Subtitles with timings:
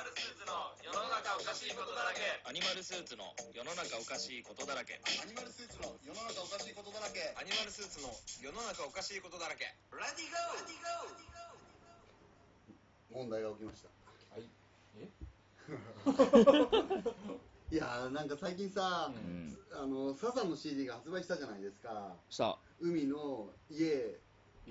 [0.00, 2.24] マルスーツの世の中おかしいことだらけ。
[2.48, 4.96] アニマルスーツの世の中おかしいことだらけ。
[5.04, 7.20] アニマルスーツの世の中おかしいことだらけ。
[7.36, 8.08] アニマルスーツの
[8.40, 9.68] 世の中おかしいことだらけ。
[9.68, 9.76] レ
[10.16, 13.92] ディゴー問題が起きました。
[14.32, 14.48] はい。
[14.96, 15.04] え？
[17.76, 19.52] いやーなんか最近さ、ん。
[19.70, 22.16] あのサザンの CD が発売したじゃないですか。
[22.30, 24.16] さ海の家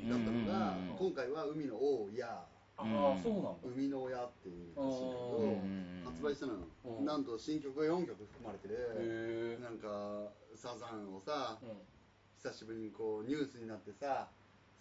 [0.09, 2.48] だったのが、今回は海の王や
[2.80, 3.14] あうん。
[3.14, 3.50] あそうなんだ。
[3.64, 6.04] 海の親っていうらしいんだけうんうん。
[6.04, 7.06] ど発売したのよ、うん。
[7.06, 11.70] なんと新曲が4曲含まれてへるえなんかサザンをさ、うん。
[12.37, 14.29] 久しぶりにこうニュースになってさ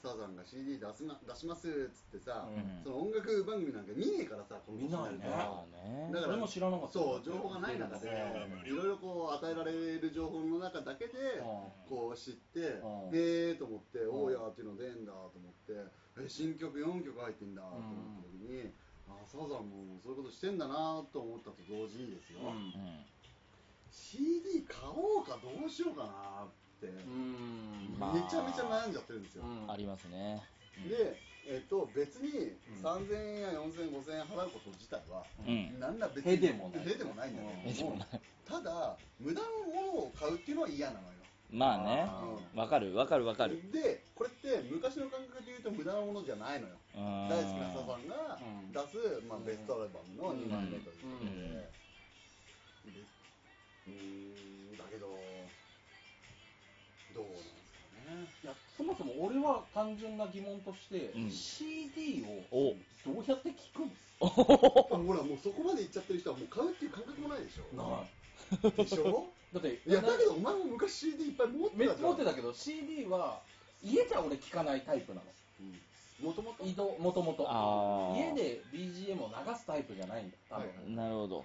[0.01, 2.83] サザンが CD 出すな出しますっつってさ、うん。
[2.85, 4.23] その音楽番組なんか見ね。
[4.23, 5.27] えからさこの見ないね。
[6.15, 6.93] だから俺も知らなかった。
[6.95, 8.67] そう情報がない中でうん。
[8.67, 11.91] いろいろこう与えられる情報の中だけでうん。
[11.91, 13.11] こう知ってうん。
[13.11, 14.09] へえと思ってん。
[14.09, 15.75] おーやーっていうの出んだと思って
[16.21, 17.85] え新曲4曲入ってんだと思っ
[18.17, 18.73] た時に
[19.09, 22.41] あサザンもそういうことしてんだなと思ったと同時にですよ。
[22.41, 22.47] うん。
[22.47, 23.05] うん
[23.91, 27.99] CD 買おうかどうしようかなってめうん。
[27.99, 29.45] まあちゃめちゃ悩んじゃってるんですよ。
[29.45, 29.71] うん。
[29.71, 30.43] ありますね。
[30.87, 35.81] で、えっと、別にん3000円や4000円、5000円払うこと自体は、うん。
[35.81, 36.87] なんら別にへでもない。
[36.87, 37.99] へでもないんだけども、
[38.45, 41.18] ただ、無駄なものを買うっていうのは嫌なのよ。
[41.51, 42.07] まあね。
[42.23, 43.61] うんわかるわかるわかる。
[43.71, 46.75] で、これって昔の感覚で言うと無駄なものじゃないのよ。
[46.97, 47.29] うん。
[47.29, 48.73] 大好きなサザンがうん。
[48.73, 51.53] 出す、まあ、ベストアルバムの2枚目ということで、うん。
[51.55, 51.69] で
[53.87, 55.07] うーん、だけど、
[57.15, 57.25] どう
[58.11, 58.43] なんですかね。
[58.43, 61.31] いやそもそも俺は単純な疑問として、うん。
[61.31, 62.77] CD おを
[63.07, 67.77] どうやって聞くんです ほら、もうそこまで行っちゃってる人はもう買うっていう感覚もないでしょ。
[67.77, 68.11] ない
[68.77, 69.27] でしょ？
[69.53, 72.11] だっていや、だけどお前も昔 CD いっぱい持ってめっちゃたじゃん。
[72.11, 73.41] 持ってたけど CD は
[73.83, 75.27] 家じゃ俺聞かないタイプなの。
[76.21, 78.19] もともと移動もともとあー。
[78.19, 80.37] 家で BGM を流すタイプじゃないんだ。
[80.51, 81.45] 多分、はいなるほど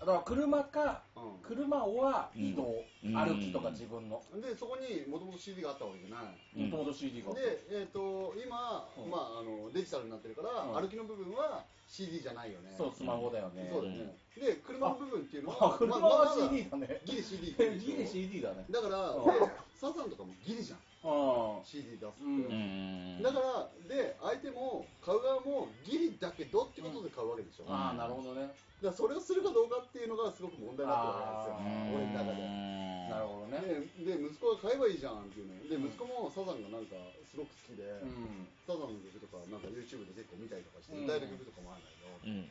[0.00, 1.22] だから車か、うん。
[1.42, 4.20] 車は移動、うん歩きとか自分の。
[4.34, 4.40] うん。
[4.42, 6.36] で、そこにもともと CD があったわけじゃない。
[6.56, 6.70] うん。
[6.70, 9.10] もともと CD がで、えっ、と、今、うん。
[9.10, 10.82] まあ、あの、デジタルになってるから、うん。
[10.82, 12.74] 歩きの部分は CD じゃないよね。
[12.76, 14.16] そうスマホだよね、そうだよね。
[14.36, 18.66] で、車の部分っていうのは、あ車まはまだ CD だねギリ CD ギリ CD だね。
[18.68, 19.24] だから、うん。
[19.24, 19.32] で
[19.78, 20.78] サザンとかもギリじゃん。
[21.06, 22.24] あ CD 出すって。
[22.24, 23.18] うん。
[23.18, 23.22] うん。
[23.22, 27.64] だから、で、相手も、買う側もギリだけどってことで買うわけでしょ。
[27.64, 28.50] だかああなるほどね。
[28.82, 31.96] ら、それをするかどうかっていうのがすごく問題になってるわけですよ。
[31.96, 32.76] 俺の中で。
[33.06, 33.62] なるほどね。
[34.02, 38.50] でで息子が買えばいいじゃんっていうねで息子もサザンがなんかすごく好きで、うん。
[38.66, 41.04] サザンの曲とかなんか YouTube で結構見たりとかしてうん。
[41.06, 42.50] 歌える曲とかもあるんだけど、うん。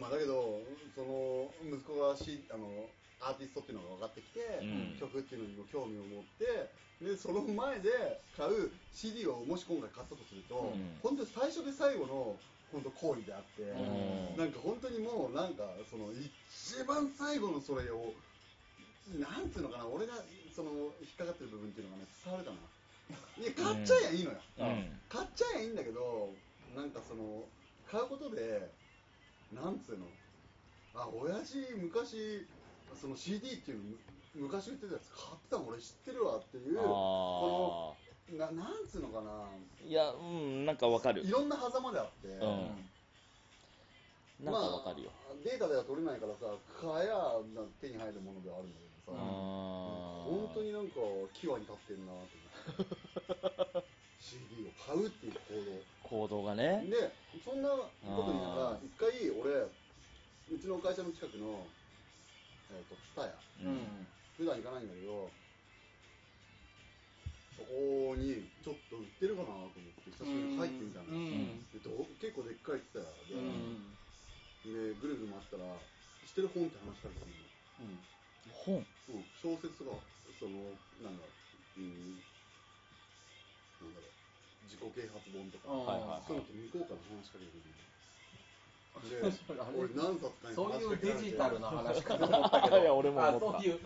[0.00, 0.64] まあだけど
[0.96, 2.88] その息子がしあの
[3.22, 4.98] アーティストっていうのが分かってきて、うん。
[4.98, 6.70] 曲っていうのにも興味を持って
[7.02, 7.90] でその前で
[8.36, 10.98] 買う CD をもし今回買ったとすると、うん。
[11.02, 12.36] 本当に最初で最後の
[12.72, 14.36] 本当行為であって、ん。
[14.36, 18.12] なんか本当にもうなんかその一番最後のそれを
[19.18, 20.14] なんつうのかな俺が
[20.54, 20.70] その
[21.02, 22.58] 引っかかってる部分っていうのがね伝わるかな。
[23.38, 25.00] いや買っちゃえばいいのよ、うん。
[25.08, 26.30] 買っちゃえばいいんだけど
[26.74, 27.44] なんかその
[27.90, 28.70] 買うことで
[29.52, 30.06] なんつうの
[30.94, 32.46] あ親父昔
[32.94, 33.80] その CD っていう
[34.34, 37.94] 昔売ってたやつ買ってたの俺知ってるわっていうこ
[38.30, 39.30] あのななんつうのかな。
[39.30, 39.44] あ
[39.86, 41.22] いやうんなんかわかる。
[41.22, 42.88] いろんな狭間であって、うん。
[44.44, 46.46] なんかわかるよ、まあ、データでは取れないからさ
[46.80, 47.14] 買えや
[47.54, 49.22] な手に入るものではあるんだけどさ、あー。
[50.32, 50.94] 本当になんか
[51.34, 52.24] 際に立ってるなと思
[53.76, 53.92] って。
[54.22, 55.34] CD を買うっていう
[56.08, 56.42] 行動。
[56.42, 56.86] が行動ね。
[56.88, 57.12] で
[57.44, 57.86] そんなこ
[58.22, 59.68] とになら一回俺う
[60.58, 61.66] ちの会社の近くの
[62.76, 63.34] えっ、とツタヤ
[63.64, 64.06] うん。
[64.36, 65.30] 普段行かないんだけど
[67.52, 71.66] そこにちょっと売ってるかなと思って久しぶりに入ってみたの、うん。
[71.70, 73.92] 結構でっかいツタヤで、うん。
[74.62, 75.66] でぐるぐる回ったら
[76.22, 77.42] 知ってる本って話しかけてくる
[78.62, 78.78] 本
[79.10, 79.98] の、うん、小説とか
[80.38, 80.70] その
[81.02, 81.30] なんだろ
[81.78, 82.22] う、うん、
[83.82, 84.12] なんだろう
[84.70, 87.91] 自己啓発本とか、うんはいはいそういうのって向こうから話しかけてくるので
[89.76, 92.78] 俺何冊かにそういうデジタルな話かと思ったけど。
[92.82, 93.48] いや俺も思った。
[93.48, 93.80] あそういう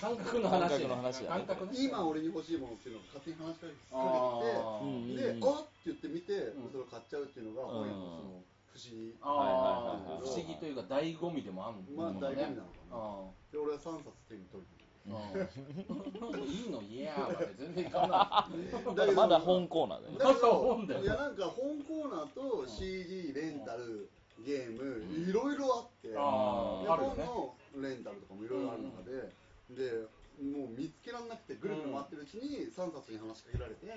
[0.00, 1.44] 感覚の話感覚の話だね。
[1.46, 1.72] 感覚ね。
[1.74, 4.82] 今俺に欲しいものっていうのを勝手に話しかけてあー。
[4.82, 6.70] うんで、あっって言って見て、うん。
[6.70, 7.68] それを買っちゃうっていうのが、うん。
[7.70, 8.42] 本屋のその
[8.72, 9.14] 不思議。
[9.20, 10.22] あはいはいはいはい。
[10.22, 20.18] ー不思議というか醍醐味でもあるまあもん醍醐味なのかあで、俺は3冊手に取ーうんいいのいやーまで全然いかなりだけど まだ本コーナーだよ。
[20.18, 24.08] だけまだ本だよど、いやなんか本コーナーと CD、レンタル、
[24.44, 27.24] ゲーム、いろいろあって、であーあるよね。
[27.24, 29.32] 本のレンタルとかもいろいろある中で、
[29.70, 30.06] で、
[30.42, 33.90] もう見つけられなくて、ぐるぐる回ってるうちに3冊に話しかけられて、ん。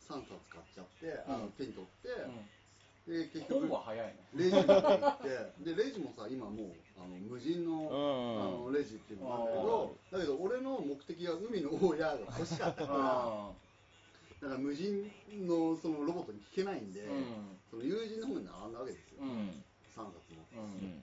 [0.00, 2.08] 3冊買っちゃって、あの手に取って、
[3.06, 3.70] で結局
[4.34, 5.28] レジに行って
[5.62, 8.66] でレジもさ今もうあの無人の,、うん。
[8.66, 13.50] あのレジっていうのがあるんだけどだけど俺の目的は海の大家が欲しかったからあ
[14.42, 15.08] だから無人
[15.46, 17.58] のそのロボットに聞けないんで、うん。
[17.70, 19.22] その友人の方に並んだわけですよ、
[19.96, 20.92] 3冊もううん。
[20.92, 21.02] ん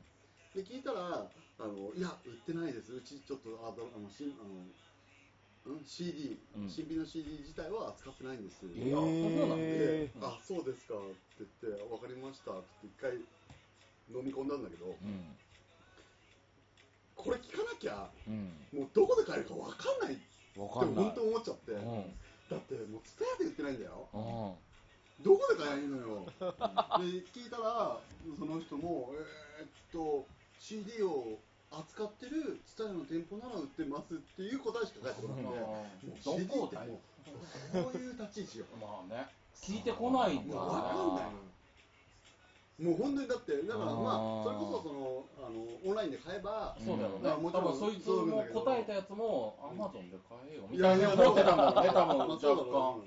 [0.53, 1.25] で聞いたら
[1.57, 2.93] あのいや売ってないです。
[2.93, 6.69] うちちょっとあのしあの、うん、CD、うん。
[6.69, 9.05] 新品の CD 自体は扱ってないんですえいやそう
[9.49, 13.17] なんで、ーうんあそうですかって言って分かりましたって一回
[14.13, 15.25] 飲み込んだんだけどうん。
[17.15, 18.53] これ聞かなきゃうん。
[18.73, 20.23] もうどこで買えるか分かんないって
[20.59, 22.13] 本当思っちゃって、うん。
[22.49, 24.07] だってもうツタヤで売ってないんだよ。
[24.13, 24.17] う
[24.61, 24.72] ん
[25.21, 26.25] どこで買えばいいのよ。
[26.39, 26.43] で
[27.33, 27.99] 聞いたら
[28.39, 29.13] その人も
[29.59, 30.25] えーっと
[30.59, 31.37] CD を
[31.71, 35.47] 扱ってるツタヤの店舗なら売ってますっていう答えしか返ってこなくて。
[35.47, 36.69] もうど CD ってもう
[37.83, 39.27] こういう立ち位置よまあね。
[39.55, 40.55] 聞いてこないんだ。
[40.55, 41.25] もう分かんない。
[41.25, 47.19] のもう本当にだってだからまあそれこそそのあのオンラインで買えばそうだよね。
[47.21, 51.13] まあもちろん多分そいつも答えたやつもアマゾンで買えよみたいな。
[51.13, 51.89] 思ってたんだろうね。
[51.93, 53.01] 多分若干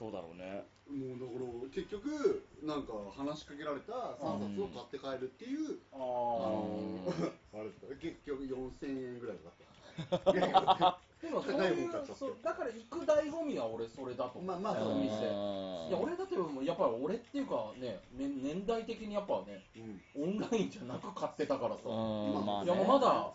[0.00, 0.64] そうだろうね。
[0.88, 7.12] もうだから結局なんか話しかけられた3冊を買って帰るっていうああの
[7.52, 10.88] あれですか結局4000円ぐらいかかった。
[10.88, 14.42] あ でもそういだから行く醍醐味は俺それだと思う。
[14.42, 15.12] まあまあその店。
[15.12, 15.88] うん。
[15.88, 20.00] いや俺だってもうやっぱり俺っていうかねね年代的にやっぱねうん。
[20.16, 21.82] オンラインじゃなく買ってたからさ。
[21.84, 22.46] うん。
[22.46, 23.30] まあいやもうねまだ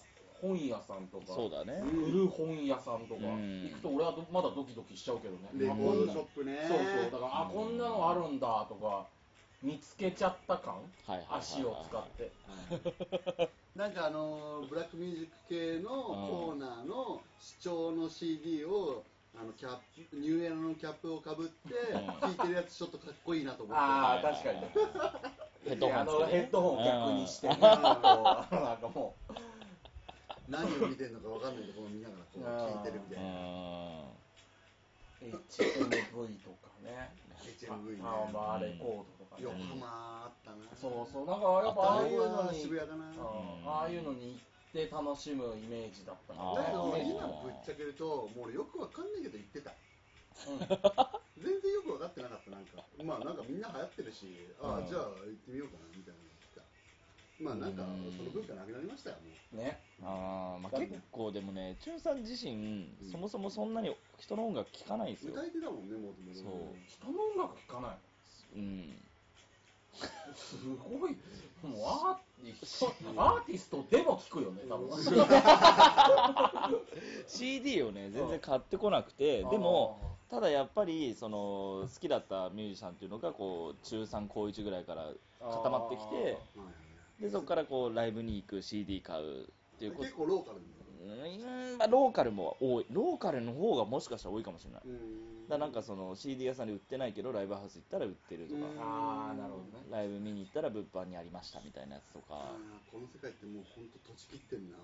[0.47, 1.81] 本屋さんとかそうだね。
[1.81, 3.63] うん売る本屋さんとかうん。
[3.63, 5.50] 行くと俺はどまだドキドキしちゃうけどね。
[5.57, 6.65] レコードショップね。
[6.68, 6.88] そうそう。
[7.12, 9.06] だからあこんなのあるんだとか
[9.63, 10.75] 見つけちゃった感？
[11.31, 12.31] 足を使って。
[13.75, 19.03] なんかあのーブラックミュージック系のコーナーの視聴の CD を
[19.38, 19.71] あのキャッ
[20.09, 22.07] プニューエラのキャップをかぶってうん。
[22.21, 23.81] 聴いてるやつちょっとかっこいいなと思って。
[23.83, 24.59] あー確かに。
[25.65, 26.12] ヘッドホンね。
[26.19, 27.57] のヘッドホンを逆にしてね。
[27.59, 29.33] なんかもう
[30.47, 33.30] 何を見てるのか分かんないところを見ながらこう聴いてるみたいな。
[34.06, 37.09] う HMV とかね
[37.42, 38.03] HMV ね。
[38.03, 39.50] パーマーレコードとかね。
[39.50, 40.57] 横浜あったな。
[40.77, 43.65] そうそうなんかやっぱああいうのに渋谷だなうん。
[43.65, 49.74] ああいうのに行って楽しむイメージだったあだけど今ぶっちゃけるともう俺よく分かんないけど言ってた。
[50.45, 50.62] うん。
[51.42, 52.86] 全然よく分かってなかったなんか。
[53.01, 54.30] まあなんかみんな流行ってるし
[54.62, 56.25] ああうんじゃあ行ってみようかなみたいな
[57.39, 57.83] まあなんか
[58.17, 59.17] その文化なくなりましたよ
[59.51, 59.79] もうね。
[60.01, 63.11] あーまあ、結構でもね、チュンさん自身、うん。
[63.11, 65.33] そもそもそんなに人の音楽聴かないんですよ。
[65.33, 66.49] 歌えてたもんねもともとそう。
[66.87, 67.97] 人の音楽聴かない。
[68.55, 68.95] うん。
[70.35, 70.57] す
[70.99, 71.17] ごい。
[71.63, 72.15] もうアー
[72.45, 74.89] ティストアーティストでも聴くよね多分。
[77.27, 79.99] CD をね、全然買ってこなくて、でも、
[80.29, 86.37] ただやっぱり、その、好きだったミュージシャンっていうのが、こう、中3、高1ぐらいから固まってきて、
[87.19, 89.45] で、そこからこう、ライブに行く、CD 買うっ
[89.79, 90.03] ていうこと。
[90.03, 92.85] 結構ローカルうーん、まあ、ローカルも多い。
[92.91, 94.81] ローカルの方がもしかしたら多いかもしれない。
[95.47, 98.62] だなんかその CD 屋さんで売ってないけど、ライブハウス行ったら売ってるとか。
[98.62, 98.79] うん。
[98.81, 99.85] ああなるほどね。
[99.91, 102.51] ライブ見に行ったら物販にありましたみたいなやつとか、
[102.91, 104.83] この世界ってもう本当閉じきってんなも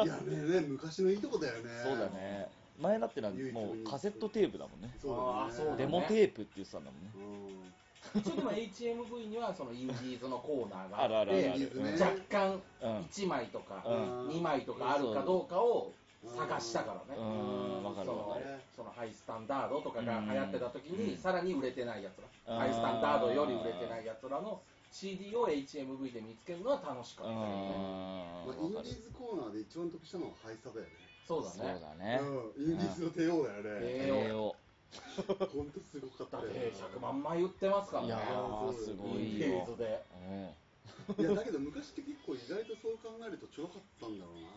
[0.00, 0.06] う。
[0.06, 1.70] いやねね昔のいいとこだよね。
[1.84, 2.48] そうだね。
[2.80, 4.90] 前だってなんか唯一無二もうカセットテープだもんね。
[5.00, 5.76] そうだね。
[5.76, 7.10] デモテープって言ってたんだもんね。
[7.14, 11.58] う一応でも HMV にはそのインディーズのコーナーがああるあってるある。
[11.58, 14.28] インディーズねうん若干うん1枚とかうん。
[14.28, 15.92] 2枚とかあるかどうかを
[16.36, 18.46] 探したからうねんわかるそのわかる。
[18.76, 21.06] そのハイスタンダードとかが流行ってた時うん。
[21.10, 22.54] にさらに売れてないやつら。
[22.54, 22.60] うん。
[22.60, 24.60] ハイスタンダードより売れてないやつらの
[24.92, 27.34] CD を HMV で見つけるのは楽しかうった。
[27.34, 27.46] よね
[28.46, 30.92] まあ、インディーズコーナーで一番得したのはハイスタだよね。
[31.26, 31.80] そうそうだね。
[31.80, 32.20] だね
[32.56, 33.70] うん、インディーズの帝王だよね。
[33.82, 34.54] え栄養
[35.52, 38.08] 本当すごかったよだって100万枚売ってますからね。
[38.08, 39.46] いやーすごいよ。
[39.46, 40.02] ディーズで。
[41.18, 41.24] うん。
[41.24, 44.48] いやだけど昔って結構意外とそう考えるとちょろかったんだろうな。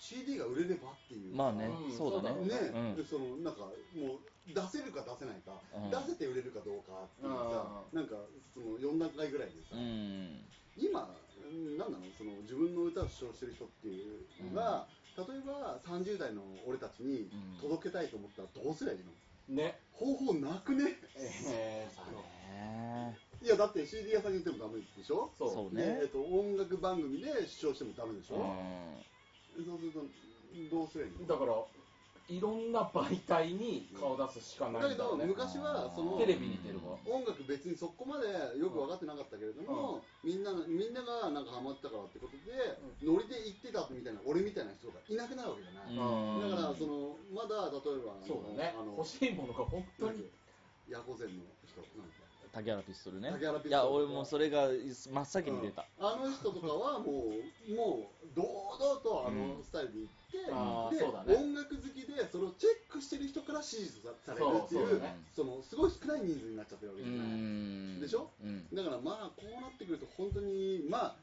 [0.00, 1.34] CD が売れればっていう。
[1.34, 2.42] まあねうんそうだね。
[2.46, 2.96] ね、うん。
[2.96, 5.90] でそのなんかもう出せるか出せないか、うん。
[5.90, 8.18] 出せて売れるかどうかっていうさ、うなんか
[8.54, 10.42] その4段階ぐらいでさ、うん。
[10.74, 12.06] 今うんなんなの？
[12.18, 17.60] その自分の歌を主張してる人っていうのが、例えば30代の俺たちにうん。
[17.60, 19.12] 届けたいと思ったらどうすりゃいいの？
[19.48, 19.78] ね。
[19.92, 20.96] 方法なくね？
[21.16, 23.18] えーそうだね。
[23.42, 25.30] いやだって CD 屋さんに行ってもダメでしょ？
[25.38, 29.64] そうそうで、えっねと、音楽番組で主張してもダメでしょ、うん。
[29.66, 30.00] そうすると
[30.70, 31.26] どうすりゃいいの？
[31.26, 31.52] だから
[32.28, 46.50] いろんな媒体に顔出すしかないだけどんだよね昔はそのテレビに出るわ音楽別にそこまでよく分かってなかったけれども、みんなみんながなんかハマったからってことで、ノリで行ってたみたいな俺みたいな人がいなくなるわけじゃない、うん。
[46.50, 48.74] だからそのまだ例えばあのそうだね。
[48.78, 50.30] あの欲しいものが本当に。
[50.88, 53.30] ヤコゼンの人なんか竹原ピストルね。
[53.32, 57.32] 竹原ピストルいや俺もそれが真っ先に出た、あの人とかはも
[57.68, 59.64] うもう堂々とあのうん。
[59.64, 65.02] スタイルで行って、あーで音楽好きでそれをチェックしてる人から支持さされるっていう
[65.36, 68.00] そのすごい少ない人数になっちゃってるわけうじゃない、ん。
[68.00, 68.32] でしょ？
[68.40, 68.66] うん。
[68.72, 71.16] だからまあこうなってくると本当にまあ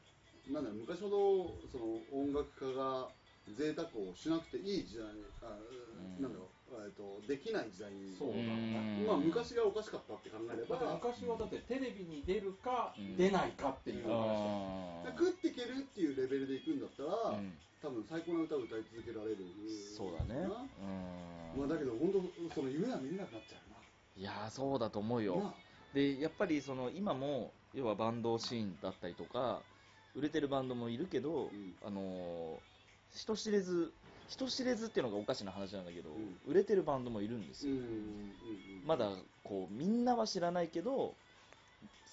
[0.48, 3.10] なんだろう昔ほどその音楽家が
[3.58, 6.48] 贅沢をしなくていい時代にあ、うんなんだろう、
[6.84, 9.04] えっとできない時代にそうだね。
[9.06, 13.16] まあ昔がおかしかったって考えれだってば昔はだってテレビに出るかうん。
[13.16, 17.52] 出ないかっていう話食っていけるっていうレベルでいくんだったら、うん。
[17.82, 19.38] 多分最高な歌を歌い続けられる。
[19.96, 20.46] そうだね。
[20.46, 20.46] な。
[20.46, 21.58] うん。
[21.58, 22.12] まあ、だけど本
[22.48, 23.58] 当その夢は見れなくなっちゃ
[24.16, 25.44] いやーそうだと思うよ、うな。
[25.44, 25.54] な
[25.94, 29.62] でやっぱりその今も要はバンドシーンだったりとか
[30.14, 31.74] 売れてるバンドもいるけど、ん。
[31.84, 32.70] あのー
[33.12, 33.92] 人知れず
[34.30, 36.38] 人知れずっていうのがおかしな話なんだけど、うん。
[36.46, 37.90] 売れてるバンドもいるんですよ、うんうんうん
[38.86, 39.10] まだ
[39.44, 41.12] こうみんなは知らないけど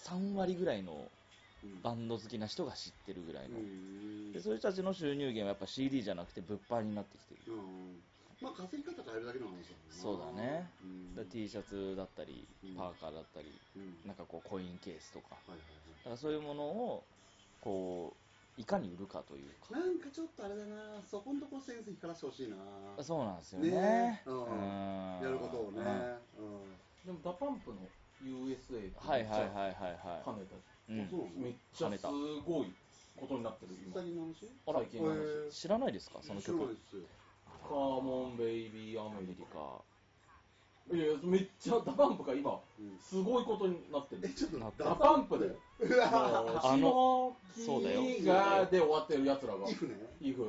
[0.04, 1.10] 3割ぐらいの
[1.64, 1.82] うん。
[1.82, 8.02] バンド好きな人が知ってるぐらいの、うんでそういう人たちの収入源はやっぱ CD じゃなくて物販になってきてる、うん。
[8.42, 10.70] まあ稼ぎ方変えるだけの話だそうだね。
[10.84, 11.16] うん。
[11.16, 12.76] だ T シャツだったりうん。
[12.76, 13.98] パーカーだったりうん。
[14.06, 15.36] なんかこうコインケースとか。
[15.48, 15.60] はいはい。
[15.60, 15.64] だ
[16.04, 17.04] からそういうものを
[17.62, 18.27] こう
[18.58, 19.74] いかに売るかというか。
[19.78, 21.02] はいなんかちょっとあれだな。
[21.06, 22.58] そこんとこセンス光らしてほしいな。
[23.04, 23.70] そうなんですよね。
[23.72, 24.22] ね。
[24.26, 24.44] うん。
[24.44, 25.24] うん。
[25.24, 25.82] やることをね。
[26.38, 26.76] うん。
[27.06, 27.78] でも DA PUMP の
[28.26, 30.60] USA ってはいはいはいはいは跳ねたい、
[30.90, 31.42] うん。
[31.42, 32.08] めっちゃす
[32.46, 32.74] ごい
[33.16, 33.94] ことになってるうん今。
[33.94, 34.50] 最近の話？
[34.66, 34.80] あら。
[34.80, 35.16] 最近の話。
[35.16, 36.20] へー知らないですか？
[36.24, 36.46] その曲。
[36.46, 37.04] 知らないですよ。
[37.68, 42.98] Come on baby アアメリカいやめっちゃ DA PUMP が今うん。
[43.00, 44.22] すごいことになってる。
[44.26, 45.56] えちょっとなった DA PUMP で？
[46.04, 49.94] あのそうだよがで終わってるやつらがイフね。
[50.22, 50.44] イフ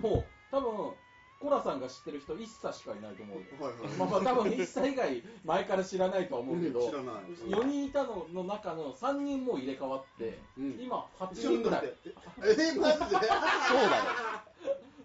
[0.00, 0.92] も多分
[1.40, 3.92] コラさんが知ってる人 ISSA しかいないと思うよはいはい。
[3.96, 7.14] まあまあ多分 ISSA 以外前から知らないとは思うけど知らない。
[7.46, 10.78] 4人いたのの中の3人もう入れ替わってうん。
[10.80, 13.04] 今8ちょっと人ぐらいえマジで？
[13.08, 13.24] そうだよ。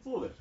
[0.04, 0.34] そうだよ。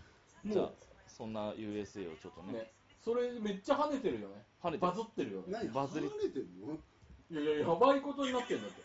[0.46, 0.72] じゃあも
[1.06, 2.72] そんな USA をちょっとね
[3.04, 4.44] それめっちゃ跳ねてるよね。
[4.62, 4.92] 跳ねてる。
[4.92, 5.46] バズってるよね。
[5.48, 6.08] 何バズり。
[6.08, 6.78] 離れてんの
[7.30, 8.82] いやいややばいことになってんだって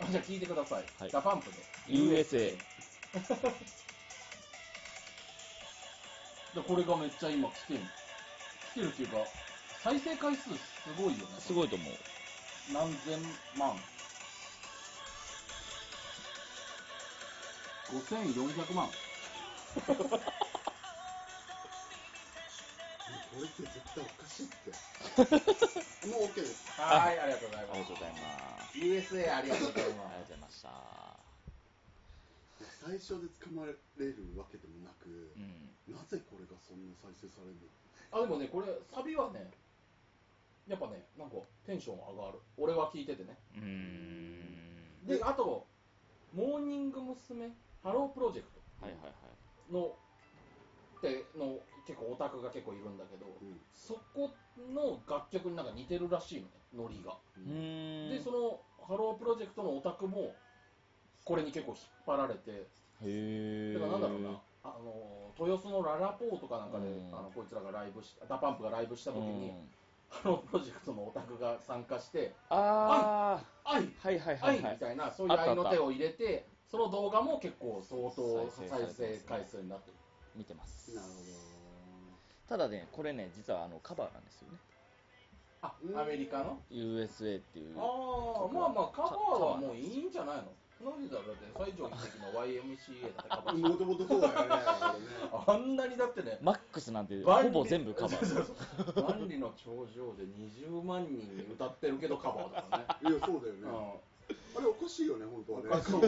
[0.00, 1.10] あじゃあ聞いてください、はい。
[1.10, 1.56] DA PUMP で。
[1.88, 2.56] USA
[6.54, 7.80] でこれがめっちゃ今来てる。
[8.72, 9.16] 来てるっていうか
[9.82, 10.56] 再生回数す
[10.98, 11.36] ごいよね。
[11.38, 11.92] すごいと思う。
[12.72, 13.22] 何千
[13.56, 13.76] 万。
[17.90, 18.88] 5400万
[19.74, 19.80] こ
[23.40, 24.70] れって絶対おかしいって
[26.08, 28.18] もう OK ですはいありがとうございありがとうございま
[28.70, 28.78] す。
[28.78, 30.70] USA ありがとうございありがとうまございました
[32.84, 35.72] 最初で捕まれるわけでもなく、うん。
[35.94, 37.66] なぜこれがそんな再生されるの？
[37.66, 37.72] す
[38.12, 39.50] あでもねこれサビはね
[40.68, 42.38] やっぱねなんかテンション上がる。
[42.56, 43.36] 俺は聞いててね。
[43.56, 45.06] うーん。
[45.06, 45.66] であと
[46.34, 47.50] モーニング娘。
[47.82, 48.48] ハロープロジェク
[48.80, 49.12] はいはいはい。
[49.12, 49.33] ト
[49.70, 49.96] の
[50.98, 53.60] っての結構オタクが結構いるんだけど、うん。
[53.74, 57.16] そこの楽曲になんか似てるらしいのねノリが。
[57.36, 58.10] うーん。
[58.10, 60.34] でそのハロープロジェクトのオタクも
[61.24, 62.66] これに結構引っ張られてへ
[63.02, 67.18] えだからなんだろうなあの豊洲のララポーとかなんかで、うん。
[67.18, 69.68] あのこいつらがライブし DA PUMP がライブした時に、うん。
[70.08, 74.72] ハロープロジェクトのオタクが参加してあ「あいあはいはいはあい」いはい。
[74.74, 79.96] みたいなそういう合いの手を入れてその動画も結構相当再再生回数になってる。
[80.34, 80.94] 見てます。
[80.94, 81.14] なるほ
[82.48, 84.58] ただねこれね実はあのカバーなんですよね。
[85.62, 87.78] あうんアメリカの？USA っていう。
[87.78, 90.52] ああまあまあカバーはもういいんじゃないの？
[90.84, 95.06] なこと言ったらだって西城秀樹の YMCA だってカバーど もともとそうだよねあれね。
[95.46, 99.00] あんなにだってねマックスなんてほぼ全部カバー。
[99.00, 102.84] 万里の長城で20万人に歌ってるけどカバーだからね。
[103.16, 104.00] いやそうだよね
[104.56, 105.68] あれおかしいよね本当はね。
[105.70, 106.06] おかしいなうん。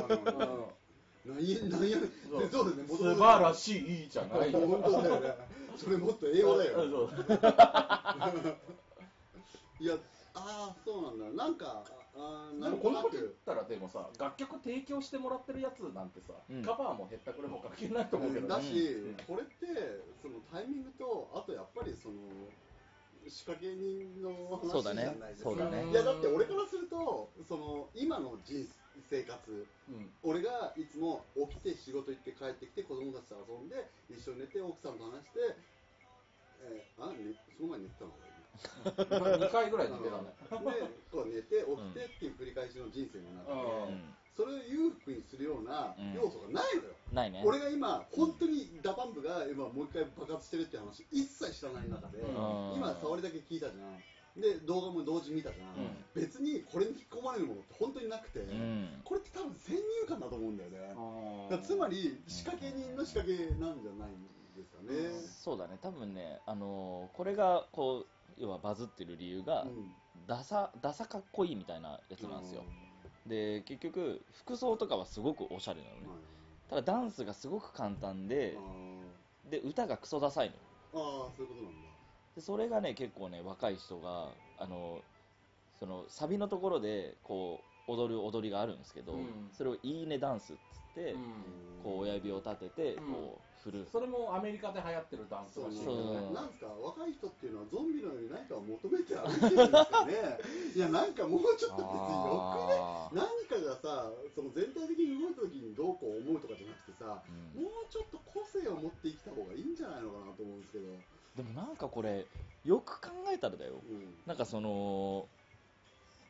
[1.27, 1.99] なんやなんや。
[2.31, 2.41] そう。
[2.41, 4.61] でそうだよね素晴らしいじゃないよ。
[4.61, 5.35] 本当だよね。
[5.77, 7.11] それもっと英語だよそう
[9.79, 9.95] いや
[10.35, 11.45] ああそうなんだ。
[11.45, 11.85] なんか
[12.15, 16.63] あーでなんもことんなこと言っくたらでもさ楽曲提供してもらってるやつなんてさ、うん。
[16.63, 18.51] カバーもへったくれも関係ないと思うけどね。
[18.55, 19.15] だし、うん。
[19.27, 22.15] これってそのタイミングとあとやっぱりその
[23.31, 25.51] 仕掛け人のそうだね話じゃないですか。
[25.51, 25.91] そうだね。
[25.91, 28.67] いやだって俺からするとその今の人
[29.11, 30.11] 生活うん。
[30.23, 35.41] 俺がいつも起きて仕事行って帰ってきて子供たちと遊んで一緒に寝て奥さんと話して、
[36.65, 38.13] えーあねその前に寝てたの
[39.27, 40.33] 俺2回ぐらい寝てたね。
[40.73, 46.13] でこう寝て起きてっていう繰り返しの人生の中で、うんそれを裕福にするようなうん。
[46.13, 47.43] 要素がないのよ、ないね。
[47.45, 52.77] 俺が今本当に DA PUMP が今もう一回爆発してるって話一切知らない中で、うん。
[52.77, 53.99] 今触りだけ聞いたじゃん。
[54.37, 55.97] で動画も同時に見たじゃん、うん。
[56.15, 59.01] 別にこれに引っ込まれるものって本当になくて、うん。
[59.03, 64.21] これって多分先入観だと思うんだよね、つまり仕掛け人の仕掛けなんじゃないん
[64.55, 65.09] ですかね、
[65.43, 65.79] そうだね。
[65.81, 69.91] 多分ねあのーこれがこう要はバズってる理由が、うん。
[70.27, 72.65] ダサダサかっこいいみたいなやつなんですよ、
[73.29, 76.01] で結局服装とかはすごくおしゃれなのね、
[76.69, 80.55] ただダンスがすごく簡単であで歌がクソダサいの
[80.95, 81.79] あーそういうことなんだ。
[82.37, 84.29] でそれがね結構ね若い人が
[84.59, 85.01] あの
[85.79, 89.51] そのサビのところでこう踊る踊りがあるんですけど、うん。
[89.53, 91.21] それをいいねダンスっつって、うん。
[91.83, 93.13] こう親指を立ててうん。
[93.13, 95.87] こう振る、それもアメリカで流行ってるダンスらしい
[96.31, 100.15] なんですか若い人っていうのはゾンビのように何かを求めて歩いてるんですかね。
[100.75, 103.27] いやなんかもうちょっと別によくね。
[103.27, 107.63] 何かがさその全体的に動いた時にどうこう思うとかじゃなくてさうん。
[107.63, 110.87] もうちょっと個性を持って生きた方がいいんじゃないのかなと思うんですけど、
[111.37, 112.27] でもなんかこれ
[112.65, 113.83] よく考えたらだよ。
[113.83, 114.15] うん。
[114.27, 115.29] なんかその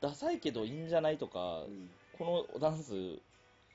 [0.01, 1.91] ダサいけどいいんじゃないとか、うん。
[2.19, 3.21] このダンスい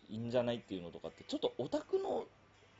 [0.09, 2.25] いんじゃないっていうのとかってちょっとオタクの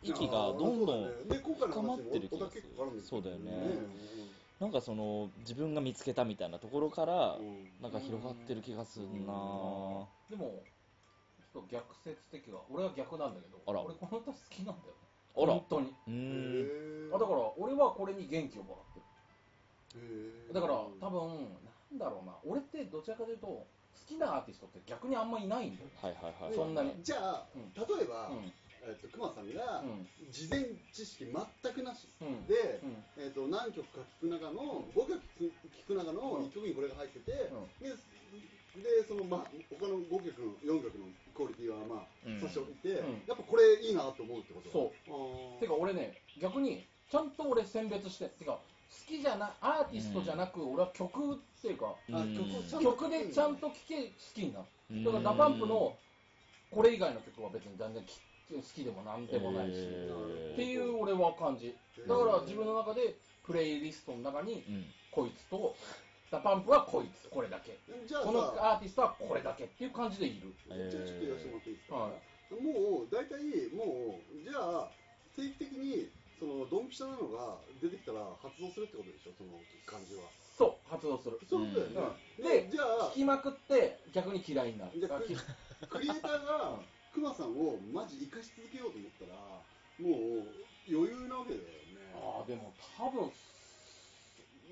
[0.04, 2.64] 域がどんどん、深まってる気がする
[3.04, 3.52] そうだよね。
[3.52, 4.30] うん。
[4.60, 7.38] なんかその自分が見つけたみたいなところから
[7.82, 9.12] なんか広がってる気がするな。
[10.30, 10.62] でも
[11.40, 13.82] ちょっと逆説的は俺は逆なんだけどあら。
[13.82, 14.94] 俺この歌好きなんだよ
[15.36, 15.54] あら。
[15.54, 15.94] 本当に。
[16.08, 17.12] うー。
[17.12, 20.54] んあだから俺はこれに元気をもらってる。
[20.54, 21.48] だから多分
[21.92, 22.34] なんだろうな。
[22.46, 23.68] 俺ってどちらかというと好
[24.08, 26.56] きなアーティストって逆にあんまいないんだよはいはいはい。
[26.56, 26.96] そんなに。
[27.04, 27.74] じゃあ、うん。
[27.76, 28.52] 例えば、うん。
[28.82, 30.08] えっと熊さんがうん。
[30.32, 32.08] 事前知識全くなし。
[32.22, 32.48] うん。
[32.48, 33.04] で、うん。
[33.18, 37.32] えっと何曲か聴く中の5曲聴く中の1曲にこれが入ってて、
[47.92, 48.26] 別して。
[48.40, 48.62] てか好
[49.08, 52.36] きじゃなアーティストじゃなく、俺は曲っていうかあうん。
[52.36, 54.66] 曲をちゃんと曲でちゃんと聴け好きになる。
[54.92, 55.04] うん。
[55.04, 55.96] だから DA PUMP の
[56.72, 58.20] これ以外の曲は別に全然き
[58.52, 60.54] 好きでもなんでもないし、えー。
[60.54, 61.76] っていう俺は感じ。
[62.08, 64.86] だから自分の中でプレイリストの中にうん。
[65.12, 65.76] こいつと
[66.32, 67.78] DA PUMP はこいつこれだけ。
[68.08, 70.54] じゃあこのさアーティストはこれだけっていう感じでいる。
[70.68, 73.40] じゃあちょっと言わせてもらっていいですか、はもう大体
[73.76, 74.92] もうじゃあ
[75.36, 76.08] 定期的に
[76.42, 80.26] そのドンピシャなのが出てきたら発動するってことでしょその感じは。
[80.58, 81.38] そう発動する。
[81.46, 82.50] そうだよね、うん。
[82.50, 84.98] ででじゃあ聴きまくって逆に嫌いになる。
[84.98, 85.22] じゃあ
[85.86, 86.82] クリエイターが
[87.14, 89.38] クマさんをマジ生かし続けようと思ったら
[90.02, 90.50] もう
[90.90, 92.10] 余裕なわけだよね。
[92.18, 93.32] あーでも多分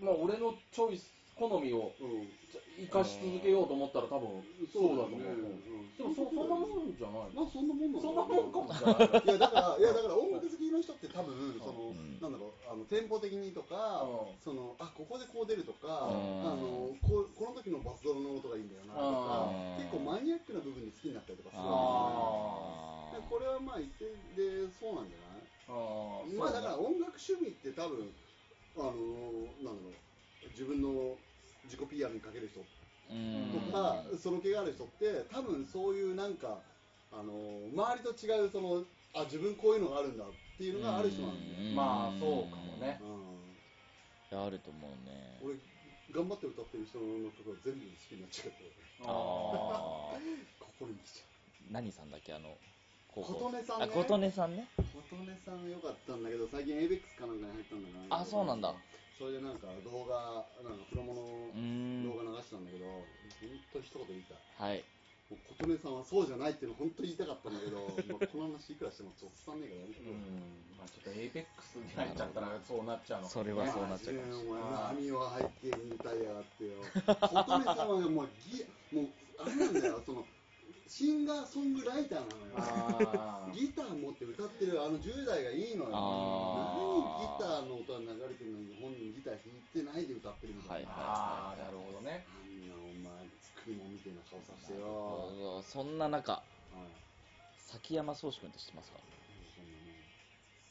[0.01, 2.33] まあ俺のチョイス好みをうん
[2.79, 5.91] 生かし続けようと思ったら多分そうだと思う、うん。
[5.97, 7.35] でもそそんなもんじゃない。
[7.35, 9.23] まあそんなもんそんなもんかもしれない。
[9.25, 14.39] いやだからいやだから音楽好きの人って多分その、うんなんだろうあのテンポ的にとか、うん。
[14.43, 16.41] そのあここでこう出るとか、うん。
[16.47, 19.83] あのこうこの時のバスドラの音がいいんだよなとか、うん。
[19.83, 24.07] 結構マニアックな部分で好きになったりとかするんあでこれはまあ一定
[24.39, 25.43] でそうなんじゃない？
[25.67, 26.37] あー。
[26.37, 28.07] まあだから音楽趣味って多分
[28.77, 28.93] あの
[29.63, 31.15] なんだろう自分の
[31.65, 32.59] 自己 PR にかける人。
[32.59, 32.63] ー
[33.11, 33.71] うん。
[33.71, 36.59] とか、その気がある人って多分そういうなんか
[37.11, 37.33] あの
[37.73, 41.75] 周りと違うそのあ自分こういうのがあるんだっていうのがある人なんだよ、うん。
[41.75, 42.99] まあそうかもね。
[44.31, 45.39] あると思うね。
[45.41, 45.55] 俺
[46.13, 48.71] 頑張って歌ってる人の曲は全部好きになっちゃって。
[49.03, 50.59] あー。
[50.79, 51.29] 心に来ちゃ
[51.71, 52.57] 何さんだっけあの
[53.09, 53.85] 琴音さんね。
[53.85, 54.67] あ琴音さんね。
[54.77, 58.21] 琴音さんよかったんだけど最近 ABEX かなんかに入ったんだな。
[58.21, 58.73] あそうなんだ
[59.19, 61.51] それでなんか動画なんかプロモの
[62.07, 63.03] 動画流したんだけど本
[63.75, 64.71] 当に一言言いたい。
[64.71, 64.83] はい。
[65.29, 67.83] もう琴音さんはそうじゃないっていうの本当に言いたかったんだけど
[68.15, 70.01] まあこの話いくらしてもちょっと伝わんねえからやめて
[70.79, 74.25] まあちょっとエイベックスに入っちゃったらそうなっちゃうのかそれはそうなっちゃうか。
[74.25, 80.25] もしれないお前何を背景に歌いやがってよ琴音さんはもうギもうあれなんだよその
[80.89, 82.53] シンガーソングライターなのよ。
[82.57, 83.53] あー。
[83.53, 85.91] ギター持って歌ってるあの10代がいいのよ。
[85.93, 86.81] あー。
[86.81, 92.25] 何ギターの音が流れてるのに本人ギター弾いてないで歌ってるみたいな、あーなるほどね。
[92.27, 96.41] あんなお前作り物みたいな顔させてなるよほどそんな中はい
[97.57, 98.97] 崎山宗志君って知ってますか？
[99.55, 99.93] そんなもん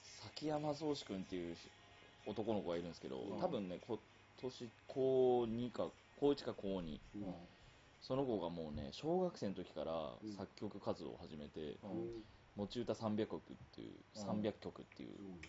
[0.03, 1.57] 崎山宗志君っていう
[2.27, 3.41] 男の子がいるんですけど、うん。
[3.41, 3.99] 多分ね今
[4.43, 7.35] 年高2か高1か高2うん
[8.01, 10.33] その子がもうね小学生の時からうん。
[10.33, 12.25] 作曲活動を始めてうん
[12.57, 14.41] 「持ち歌300曲」っていううん。
[14.41, 15.11] 300曲っていう。
[15.11, 15.41] うん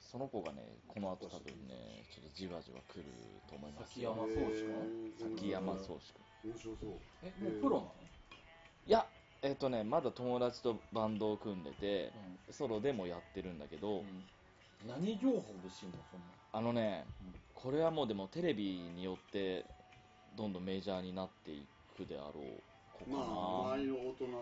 [0.00, 3.04] その子がねこの後多分ねちょっとじわじわ来る
[3.46, 3.90] と思います。
[3.90, 6.90] 崎山宗志君崎山宗志君面白そう。
[7.22, 7.92] えもうプロなの？
[8.86, 9.06] いや
[9.42, 12.10] えっとねまだ友達とバンドを組んでて、
[12.50, 14.24] ソロでもやってるんだけど、うん。
[14.88, 15.98] 何情報で知んの？
[16.10, 16.26] そんな。
[16.52, 17.04] あのね、
[17.54, 19.66] これはもうでもテレビによって
[20.38, 21.66] どんどんメジャーになってい
[22.04, 24.38] くであろう子かな、まあ周りの大人が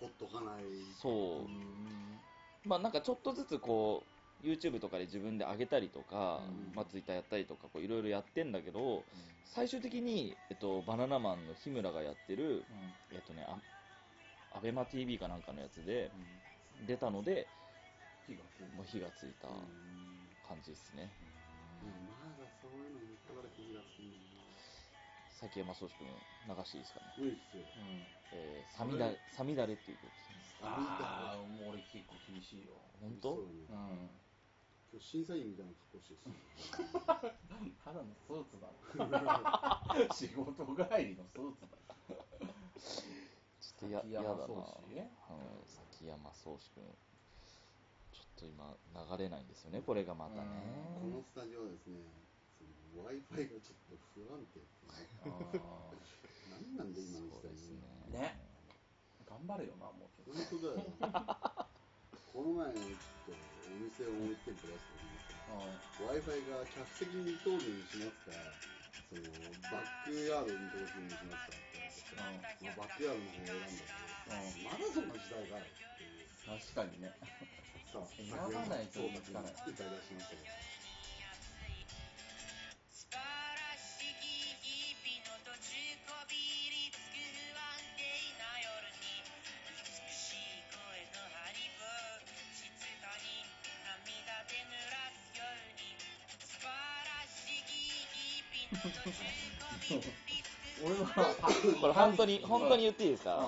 [0.00, 0.64] ほっとかない
[1.00, 4.02] そう、まあなんかちょっとずつこ
[4.42, 6.74] う YouTube とかで自分で上げたりとか、うん。
[6.74, 9.04] まあ、Twitter やったりとかこういろいろやってんだけど
[9.44, 12.64] 最終的に、えっと、バナナマンの日村がやってる
[13.12, 13.58] えっとねあ
[14.56, 16.10] アベマ t v かなんかのやつで
[16.86, 17.46] 出たので
[18.26, 19.54] 火がついもう火がついたうん。
[20.48, 21.06] 感じですね、
[22.18, 24.10] まだそういうのに引っかかれて気がする
[25.40, 27.06] 崎山宗志君流していいですかね。
[27.16, 27.64] 無理っすよ。
[28.36, 30.68] えー、サミダレ、サミダレっていう曲ですね。
[30.68, 32.76] ああもう俺結構厳しいよ。
[33.00, 33.40] 本当？
[33.40, 33.48] そう。
[33.48, 34.10] ねうん。
[34.92, 37.32] 今日審査員みたいな格好してる
[37.80, 38.68] ただのスーツだ
[40.12, 41.68] 仕事帰りのスーツだ。
[43.60, 44.44] ちょっとや崎やだな。
[44.44, 44.68] うん、
[45.64, 46.84] 崎山宗志君。
[48.12, 48.76] ちょっと今、
[49.16, 50.48] 流れないんですよね、これがまたね。
[51.00, 52.00] このスタジオはですね
[52.94, 55.62] w i f i がちょっと不安定ってい
[56.50, 57.80] 何なんで今の時代に。
[58.12, 59.30] ねー。
[59.30, 60.84] 頑張れよなもうちょっ本当だよ。
[62.32, 65.38] こ の前ちょっとお店をもう一店舗出してす
[65.98, 68.34] と w i f i が客席に通るようにしますか
[69.10, 69.22] その
[69.70, 71.78] バックヤードに通るようにしますかって
[72.10, 77.14] 言われてバックヤードの方を選んだけどまだそんな時代かよっていう確かにね。
[77.90, 80.69] さあ選ばないとそうつかない歌い出しましたけど
[102.10, 103.44] 本当に、本当に言っていいですか、うん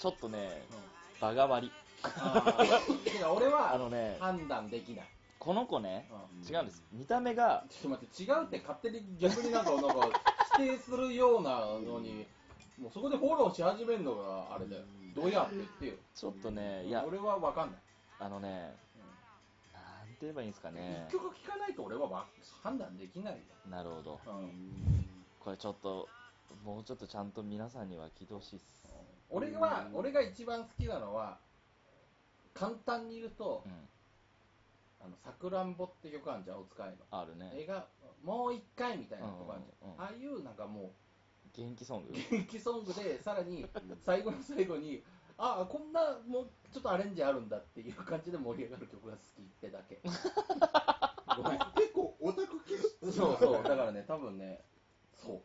[0.00, 0.62] ちょっとね、
[1.20, 1.72] 場が悪い。
[2.02, 5.06] あーてか俺はあのね判断できない
[5.38, 6.82] この子ね、うん違うんです。
[6.90, 10.20] 見た目が、ちょっと待って、違うって勝手に逆になんか、なんか、
[10.54, 12.26] 否定するようなのに、
[12.78, 14.82] もうそこでフォローし始めるのがあれだよ。
[15.14, 15.94] どうやって言ってよ。
[16.14, 17.80] ちょっとね、いや、俺は分かんない。
[18.20, 18.74] あのね、
[19.72, 21.12] なんて言えばいいんですかね一。
[21.12, 22.26] 曲聴かないと俺はわ
[22.62, 23.40] 判断できないよ。
[23.68, 24.20] なるほど。
[24.26, 25.06] うん
[25.40, 26.06] これちょっと、
[26.64, 28.88] もうちょっとちゃんと皆さんには聞いてほしいっす。
[29.30, 31.38] 俺は、俺が一番好きなのは、
[32.52, 33.72] 簡単に言うとう、ん。
[35.00, 36.96] あの、さくらんぼって曲あるじゃん、お使いの。
[37.10, 37.50] あるね。
[37.54, 37.86] 映画、
[38.22, 39.88] もう一回みたいなとこあるじゃん。
[39.88, 40.92] うんうんうんああいうなんかも
[41.52, 43.66] 元気ソングう、元気ソングで、さらに、
[44.04, 45.02] 最後の最後に、
[45.36, 50.00] ああ、こんな、もうちょっとアレンジあるんだっていう感じで盛り上がる曲が好きってだけ。
[51.36, 51.58] ごめん。
[51.74, 54.64] 結構オタク気質そうそう、だからね、多分ね、
[55.14, 55.40] そう。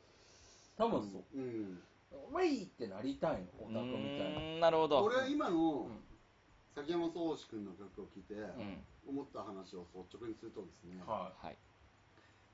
[0.77, 1.23] 多分そう。
[1.37, 1.79] うん
[2.33, 4.39] ウェイってなりたいの、オタクみたいな。
[4.39, 5.03] うーんなるほど。
[5.03, 5.99] 俺は今のうん
[6.75, 8.83] 崎山宗志君の曲を聴いてうん。
[9.07, 11.57] 思った話を率直にするとですねははい。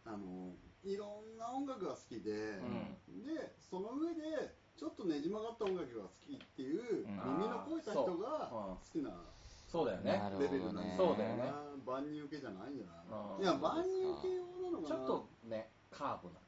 [0.06, 0.52] あの
[0.84, 9.12] いろんな音楽が好きで、んでその上でちょっとねじ曲がった音楽が好きっていう、うん耳の肥えた人があ好きな
[9.72, 10.30] そうだよねな。
[10.30, 10.58] るレほどね。
[10.58, 11.54] ベルなそうだよね
[11.86, 13.06] 万人受けじゃないんじゃない
[13.38, 14.96] うんいや万人受け用なのかな？
[14.96, 16.40] ちょっとね、カーブな。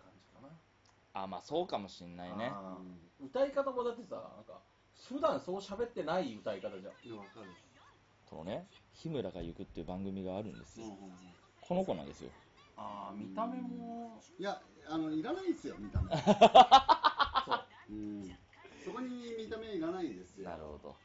[1.14, 2.52] あ、まあそうかもしんないね。
[2.54, 4.60] あー歌い方もだってさ、なんか、
[5.08, 7.08] 普段そう喋ってない歌い方じゃん。
[7.08, 7.48] いやわかる
[8.30, 10.88] このね、日村が行くっていう番組があるんですよ。
[10.88, 11.14] うんうんうん
[11.66, 12.30] この子なんですよ。
[12.76, 17.94] ああ、見た目も、いやあのいらないですよ見た目 そう。
[17.94, 18.38] うん
[18.84, 20.96] そこに見た目いらないですよなるほど。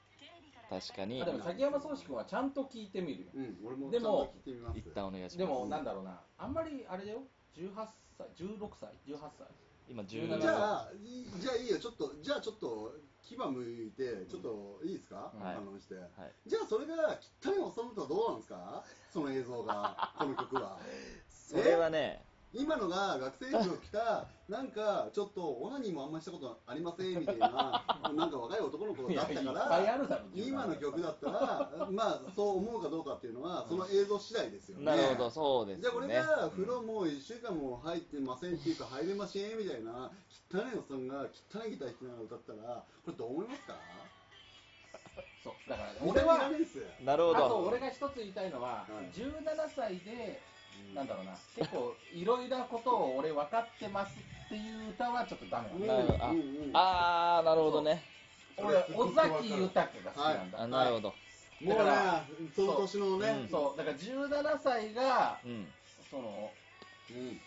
[0.68, 3.30] 確かにあ、でも崎山宗志君はちゃんと聞いてみるよ。
[3.34, 5.38] うん俺もでもちゃんと聞いてみます一旦お願いします。
[5.38, 7.22] でも、なんだろうな、あんまりあれだよ、
[7.54, 9.46] 18歳、16歳、18歳。
[9.88, 11.78] 今17 17じゃあいじゃあいいよ。
[11.78, 15.54] ちょっとじゃあちょっと牙向いてちょっといいですか、はい。
[15.56, 16.32] 反応して、はい。
[16.46, 18.84] じゃあそれが汚いおっさんとはどうなんですか？
[19.12, 20.12] その映像が。
[20.18, 20.78] この曲は。
[21.30, 22.24] それはね、
[22.54, 27.84] 今のが学生服を着たなんかちょっとオナニーもあんまりしたことありませんみたいな
[28.16, 35.82] なんか若い男の子だったからるだろ、今の曲だったらまあそう思うかどうかっていうのはその映像次第ですよねなるほど、そうですね。
[35.82, 40.10] じゃあこれが風呂もう1週間も入ってませんっていうか入れませんみたいな
[40.50, 41.20] 汚いおっさんが
[41.52, 43.74] 汚いギター弾きながら歌ったらこれどう思いますか？
[45.44, 45.70] そう。
[45.70, 46.50] だから、俺俺は
[47.04, 47.46] なるほど。
[47.46, 50.40] あと俺が一つ言いたいのは、はい17歳で、
[50.94, 56.00] なんだろうな、結構いろいろなことを俺分かってますっていう歌はちょっとダメうんなの。
[56.00, 56.70] なるほどあうんうん。
[56.74, 58.02] あー、なるほどね。
[58.56, 60.62] 俺、尾崎豊が好きなんだ。
[60.62, 61.08] あなるほど。
[61.08, 61.14] も
[61.60, 63.28] うねだからその年のね。
[63.28, 63.48] うん。
[63.48, 65.66] そう、だから17歳が、うん。
[66.10, 66.50] その、
[67.10, 67.40] うん。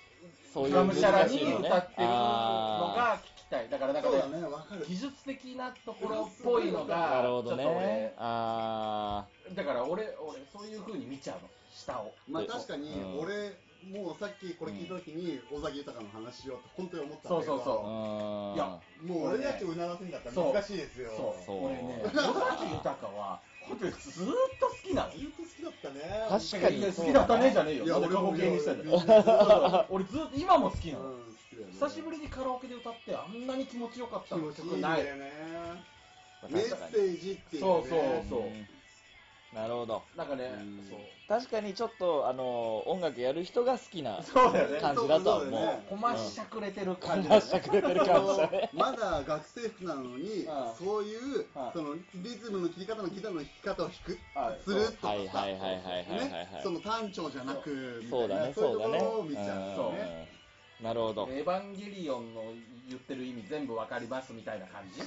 [0.53, 3.69] そういうがむしゃらに難しいのね歌ってるのあが聞きたい。
[3.69, 4.85] だからなんかそうだねねわかる。
[4.87, 8.13] 技術的なところっぽいのがなるほどちょっとね。
[8.17, 12.13] あ俺だから俺俺そういう風に見ちゃうの下を。
[12.27, 13.19] まあ確かにうん。
[13.19, 17.57] 俺もうさっきこれ聞いた時に尾崎豊の話しようって本当に思ったんだけど。
[17.57, 18.51] そうそうそー。
[18.53, 18.55] う。
[18.55, 20.29] いやもう俺たちをうならせんかった。
[20.29, 21.09] ら難しいですよ。
[21.17, 21.45] そう。
[21.45, 21.65] そう。
[21.65, 26.01] 俺ね尾崎豊は本当にずーっと好きなのずっと好きだったね。
[26.29, 26.93] 確かに。
[26.93, 27.85] 好きだったねじゃねえよ。
[27.85, 31.15] いやなんで過去形にしてん俺も俺ずっと今も好きなの。
[31.71, 35.03] 久しぶりにカラオケで歌ってあんなに気持ちよかった気持ちいい曲ない
[36.49, 37.67] メッセージっていうね。
[37.67, 38.39] そうそうそう。
[38.41, 38.67] うん
[39.53, 40.01] なるほど。
[40.15, 40.51] なんかね
[41.27, 45.49] 確かにちょっと、あの、音楽やる人が好きなそうだよね感じだとは思う。
[45.49, 48.69] そうだよねこましゃくれてるか感じだよねましゃくれてる感じだね。
[48.73, 58.99] まだ学生服なのにああそういうそのリズムの切り方のギターの弾き方を弾くあするとかさはいはいはいはいはいはいはいねその単調じゃなくみたそうだね、いなそういうとこそうだね。
[58.99, 60.27] ろを見ちゃうよね
[60.81, 61.27] うんなるほど。
[61.29, 62.41] エヴァンゲリオンの
[62.89, 64.99] 言ってる意味全部わかりますみたいな感じ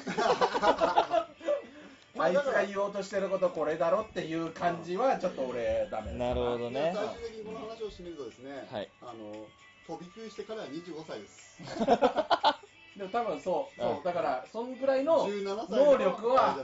[2.17, 6.35] あいつが言おうとしてることこれだろっていう感じはちょっと俺ダメだな。
[6.35, 6.93] るほどね。
[6.95, 8.89] 最終的にこの話を締めるとですね、はい。
[9.03, 9.47] あの
[9.87, 11.59] 飛び食いして彼は25歳です。
[12.97, 16.57] でも多分そうそううんだからそんぐらいの17歳能力は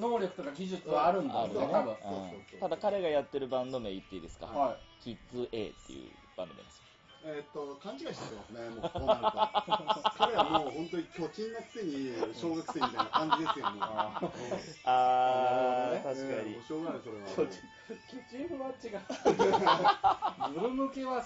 [0.00, 2.60] 能力とか技術はあるんだあるねろうね多分。
[2.60, 6.83] ただ彼がやってるバンド名言っていいですか、はキッズ A っていうバンド名です。
[7.26, 10.10] えーっと勘違いしてますねもう こうなると。
[10.18, 13.82] 彼はもう本当に巨人なくせに小学生みたいな感じですよもう。
[13.82, 16.00] あー。
[16.00, 16.50] あ確かに。
[16.50, 16.62] ねもう。
[16.62, 17.26] しょうがないそれは。
[17.26, 17.48] 巨
[18.44, 19.00] 人は違う。
[20.54, 21.24] ズル向けは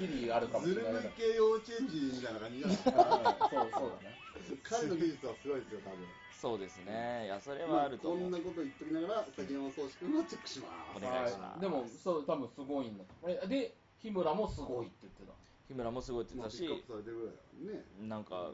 [0.00, 1.00] ギリあるかもしズルれな。
[1.00, 4.16] い向け幼稚園児みたいな感じじゃないですかうんそうそうだね
[4.62, 6.08] 彼の技術はすごいですよ多分。
[6.32, 7.24] そうですね。
[7.24, 8.08] いや、それはあると。
[8.10, 10.96] こんなこと言っときながら先の宗志君をチェックします。
[10.96, 11.52] お願いします。
[11.52, 11.60] はい。
[11.60, 13.04] でもそう多分すごいんだ。
[13.26, 15.32] えで日村もすごいって言ってた。
[15.68, 17.84] 日村もすごいって言ってたしね。
[18.08, 18.52] なんか、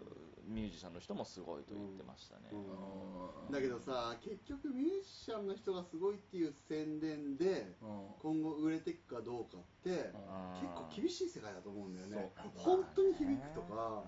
[0.48, 2.50] ミュージシャンの人もすごいと言ってましたね。
[2.52, 3.52] うん。
[3.52, 8.00] だけどさ結局ミュージシャンの人がすごいっていう宣伝でうん。
[8.20, 9.96] 今後売れていくかどうかってうん。
[9.96, 12.33] 結構厳しい世界だと思うんだよね。
[12.57, 14.02] 本当に響くとか。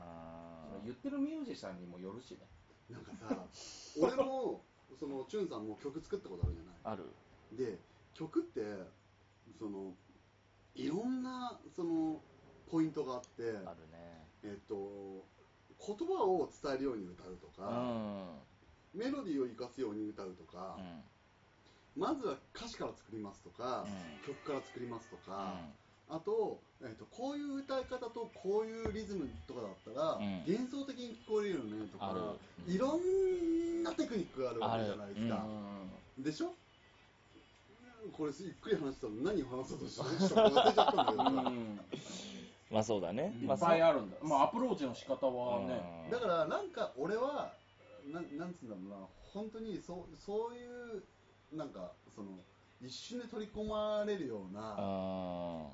[0.84, 2.38] 言ってるミュージシャンにもよるしね。
[2.90, 3.46] なんかさ
[3.98, 4.64] 俺も
[4.98, 6.74] そのチュンさんも曲作ったことあるじゃない。
[6.84, 7.04] ある。
[7.52, 7.78] で
[8.12, 8.60] 曲って
[9.58, 9.94] その
[10.74, 12.20] いろんなその
[12.70, 14.28] ポイントがあってあるね。
[14.42, 15.24] えっと
[15.86, 18.38] 言葉を伝えるように歌うとうか、ん。
[18.94, 22.00] メロディーを生かすように歌うとかう、ん。
[22.00, 24.26] まずは歌詞から作りますとか、うん。
[24.26, 25.54] 曲から作りますとか、
[26.10, 26.16] うん。
[26.16, 30.42] あと,、えっとこういう歌い方とこういうリズムとかだったら、うん。
[30.46, 32.34] 幻想的に聞こえるよねとか、
[32.66, 35.46] いろんなテクニックがあるわけじゃないですか、
[36.18, 36.54] でしょ？
[38.12, 41.80] これゆっくり話したら何を話そうとしたの忘れちゃったんだけどさ、うん。
[42.70, 43.34] まあそうだね。
[43.40, 44.16] いっまあぱいあるんだ。
[44.22, 45.80] まあアプローチの仕方はね。
[46.06, 46.10] うん。
[46.10, 47.52] だからなんか俺は
[48.12, 49.06] なんなんつうんだろうな。
[49.32, 51.02] 本当にそうそういう
[51.56, 52.38] なんかその
[52.82, 55.68] 一瞬で取り込まれるようなあ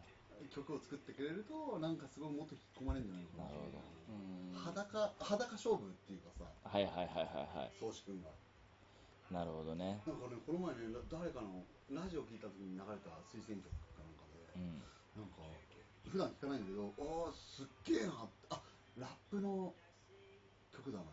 [0.55, 3.45] 曲を作ってくれるとなんかすごいもっと引き込まれるんじゃないのかな。
[3.45, 3.79] なるほど。
[4.11, 6.45] うん裸裸勝負っていうかさ。
[6.45, 7.73] ーはいはいはいはいはい。
[7.81, 8.29] 宗志君が。
[9.31, 10.01] なるほどね。
[10.07, 13.66] なんかねこの前ねだ誰かのラジオ聞いた時に流れた推薦曲
[13.98, 14.79] かなんかで、うん。
[15.18, 15.42] なんか
[16.07, 16.94] 普段聞かないんだけど
[17.26, 18.62] ああすっげえなあ
[18.94, 19.74] ラップの
[20.70, 21.05] 曲だな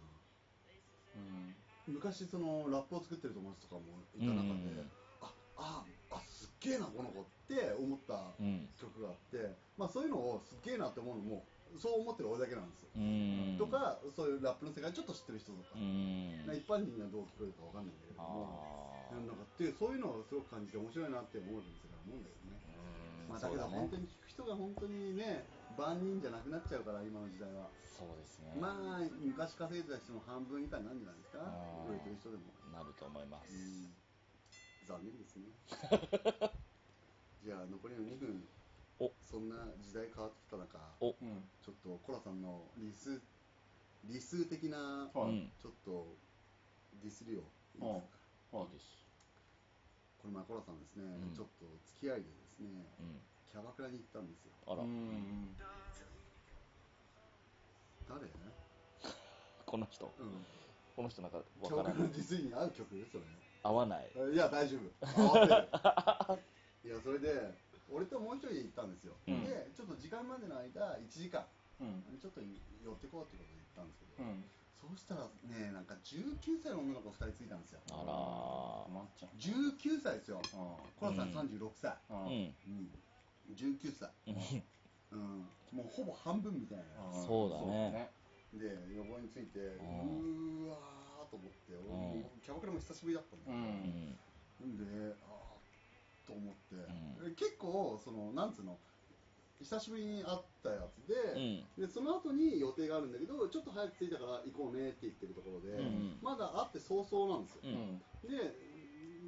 [1.17, 1.55] うん
[1.89, 4.89] 昔そのラップを作ってる友達とかもいた中で、うん
[5.21, 8.69] あああすっげえなこの子って思ったうん。
[8.77, 11.43] 曲があって、まあ、そういうのをすっげえなって思うのも
[11.81, 13.55] そう思ってる俺だけなんですよ、うん。
[13.57, 16.45] とかそういうラップの世界ちょっと知ってる人とか、うん。
[16.53, 25.45] 一般人にはどう聞こえるかわかんないんだけどもあなんかっていうそういうのをすごく感じて面白いなって思う世界だと思うんだよね、ーまあ、だけど本当に聞く人が本当にね
[25.77, 27.69] 万人じゃなくなっちゃうから今の時代は。
[27.85, 28.53] そうですね。
[28.59, 31.41] まあ昔稼いでた人の半分以下になるんじゃないですか？
[31.89, 32.43] 売れてる人でも。
[32.73, 33.53] なると思います。
[33.53, 33.93] うん。
[34.87, 35.49] 残念ですね。
[37.43, 38.47] じゃあ残りの2分。
[38.99, 39.11] お。
[39.21, 41.15] そんな時代変わってきた中お。
[41.21, 43.21] うんちょっとコラさんの理数
[44.05, 45.31] 理数的なはい。
[45.31, 45.51] うん。
[45.61, 46.15] ちょっと
[47.03, 47.41] ディスりを
[47.75, 48.16] いいうんですか？
[48.51, 49.03] はいいいです。
[50.23, 51.35] これ前コラさんですね、うん。
[51.35, 51.67] ちょっと
[51.99, 53.19] 付き合いでですねうん。
[53.51, 54.55] キャバクラに行ったんですよ。
[54.67, 54.83] あら。
[54.83, 55.51] う、ん。
[58.07, 58.23] 誰？
[59.67, 60.13] この人。
[60.19, 60.45] うん。
[60.95, 62.07] この人なんかわからない。
[62.07, 63.23] のディスりに合う曲それ
[63.63, 64.09] 合わない。
[64.33, 65.05] いや大丈夫。
[65.05, 66.39] 合わ
[66.83, 66.95] せる。
[66.95, 67.53] いやそれで
[67.91, 69.43] 俺ともう一人で行ったんですよ、うん。
[69.43, 71.45] でちょっと時間までの間1時間。
[71.81, 72.17] うん。
[72.19, 74.43] ちょっと寄ってこうってことで行ったんですけど、うん
[74.87, 77.83] そうしたらねなんか19歳の女の子2人ついたんですよ。
[77.91, 80.39] あらまっちゃん19歳ですよ。
[80.39, 80.47] う
[80.95, 82.17] コラさんうん36歳、うん。
[82.17, 82.23] うん。
[82.23, 82.55] ん。
[83.49, 84.63] うん、19歳、うん。
[85.11, 88.11] うん、もうほぼ半分みたいな、そうだね。
[88.53, 90.63] で横についてううん。
[90.63, 93.55] ーわーと思って俺キャバクラも久しぶりだったんだう
[94.63, 94.71] けど、うん。
[94.71, 98.79] んであーと思って、う結構そのなんつうの
[99.59, 101.87] 久しぶりに会ったやつうで,、ん。
[101.87, 106.17] でその後に予定があるんだけどちょっと早く着いたから行こうねって言ってるところで、うん。
[106.21, 108.01] まだ会って早々なんですよ、うん。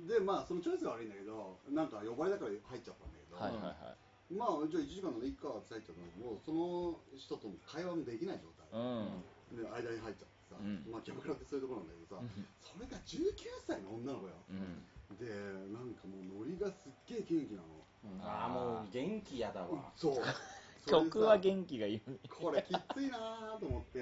[0.08, 4.34] ででまあそのチョイスが悪いんだけどなんか呼ばれたから入っちゃったんだけど、はいはいはい。
[4.34, 9.58] まあじゃあ1時間ならいいかって入っちゃったんだけどその人とも会話もできない状態、うん。
[9.58, 10.86] で間に入っちゃってさ、うん。
[10.86, 12.30] まあキャバクラってそういうところなんだけどさ、うん。
[12.62, 13.34] それが19
[13.65, 15.18] 歳の女の子よ、うん。
[15.18, 15.26] で
[15.74, 17.82] なんかもうノリがすっげえ元気なの。
[17.82, 17.88] ん
[18.21, 19.91] ああもう元気やだわ。
[19.95, 20.15] そう。
[20.85, 23.99] 曲は気元気がいいこれきついなと思って。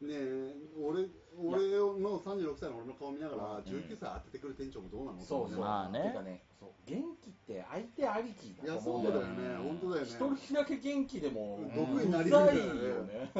[0.00, 1.06] ねえ俺
[1.38, 5.20] 俺の36歳の俺の顔見ながら19歳当ててくる店長もどうなの？
[5.20, 6.02] そうそう、まあね。
[6.02, 6.70] てかねそう。
[6.84, 9.64] 元気って相手ありきいやだとそうだよ思うんだよね。
[9.64, 10.10] ね本当だよね。
[10.10, 13.32] 一人だけ元気でも毒になりうざいよね。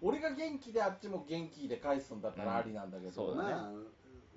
[0.00, 3.72] 俺が元気であっちも元気で返すんだったらありなんだけど、そうだねまあ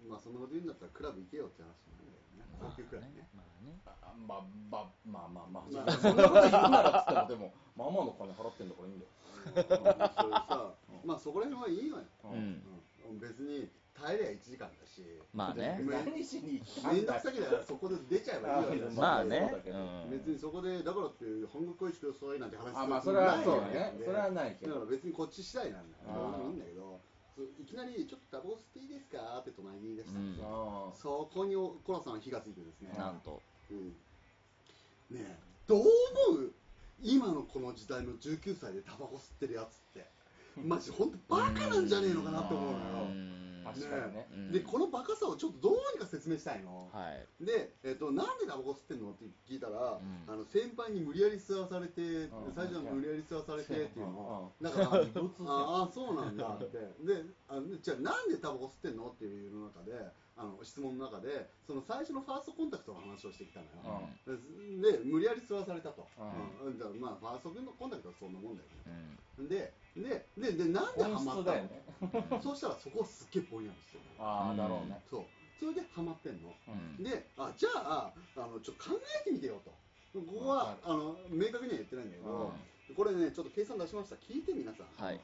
[0.09, 2.57] まあそんなこと言うんだったらクラブ行けよって話なんだよね。
[2.61, 3.27] 高級クラブね。
[3.35, 3.44] まあね。
[3.44, 3.44] あ
[4.28, 9.12] まあまあまあまあまあ、まあそんなこと言うならっつってもでもまあまあの金払ってんだからいいんだよ。
[9.45, 9.63] うん。
[9.63, 10.73] それさ
[11.06, 12.63] まあそこら辺はいいのよ、うん。
[13.12, 15.04] うん、別に耐えりゃ1時間だし。
[15.34, 15.80] まあね。
[15.84, 18.97] め何しに行っためんんだどくさければそこで出ちゃえばいいわけだし。
[18.97, 19.39] まあね。
[19.51, 20.12] そうだけどうん。
[20.12, 23.93] 別にそこでだからって半額返してくださいなんて話あまあそれはそうね。
[24.04, 24.80] それはないけど。
[24.80, 26.99] だから別にこっち次第なんだあーどうでもいいんだけど。
[27.36, 30.19] そういきなりちょっとタバコ吸っていいですかって隣に言い出した。
[30.19, 30.32] ん。
[30.32, 32.95] ですよ、あそこにコラさんは火がついてですね。
[32.97, 33.88] なんとうん。
[35.12, 35.38] ねえ。
[35.67, 36.51] どう思う？
[37.04, 40.06] 今のこの時代の19歳でタバコ吸ってるやつって。
[40.63, 42.84] マジ本当バカなんじゃねえのかなって思うのよ。
[43.75, 44.51] ねうん。
[44.54, 47.43] でこのバカさをちょっとどうにか説明したいの、はい。
[47.43, 50.34] で、えっとなんでタバコ吸ってんのって聞いたら、うん。
[50.34, 52.30] あの先輩に無理やり吸わされて、ん。
[52.56, 54.65] 最初は無理やり吸わされてっていうの、うん。
[54.65, 55.04] だから
[55.51, 56.78] ああそうなんだって。
[57.04, 59.08] であじゃあなんでタバコ吸ってんの？
[59.10, 59.91] っていうの中で
[60.38, 66.78] あの質問の中でその最初のファーストコンタクトの話をしてきたのよ、で無理やり吸わされたと、ううん。
[66.78, 68.67] だからまあファーストコンタクトはそんなもんだよ
[69.39, 69.48] うん。
[69.48, 71.84] ねででででなんでハマったの、ね。
[72.43, 75.02] そうしたらそこはすっげえぼんやりしてるああだろうね。
[75.10, 75.26] そう。
[75.58, 77.04] それでハマってんの、うん。
[77.04, 79.71] であじゃああのちょっと考えてみてよと。
[80.19, 82.54] ここはあの明確には言ってないんだけど、
[82.95, 84.15] これねちょっと計算出しました。
[84.15, 85.15] 聞いて皆さん、はい。
[85.15, 85.21] で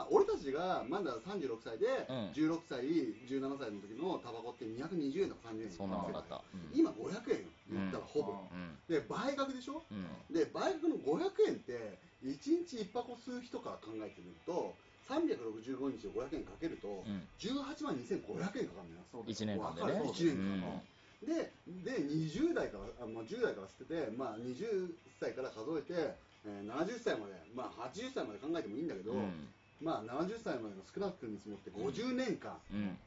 [0.00, 2.16] 今俺たちがまだ36歳で、うん。
[2.32, 2.80] 16歳
[3.28, 6.20] 17歳の時のタバコって220円とか30円そんなもんだ。
[6.20, 8.78] ったうん今500円言ったらほぼ、うん。
[8.88, 9.82] で倍額でしょ？
[9.90, 10.34] うん。
[10.34, 12.32] で倍額の500円って1
[12.66, 14.74] 日1箱吸う人から考えてみると
[15.08, 17.26] 365日を500円かけると、うん。
[17.38, 19.04] 18万2500円かかるのよ。
[19.12, 19.92] そう一年間でね。
[19.92, 20.80] わかる一年間。
[21.20, 21.26] うん。
[21.26, 21.52] で
[21.84, 32.98] で20代からあ、まあ、10代から吸ってて、まあ、20歳から数えて、えー70歳まで、まあ、80歳まで考えてもいいんだけど、うんまあ、70歳までの少なく見積もって50年間、うん。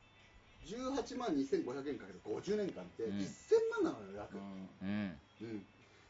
[0.65, 3.19] 18万2500円かける50年間ってうん。
[3.19, 4.37] 1000万なのよ約、
[4.81, 5.17] うん。
[5.41, 5.65] うん。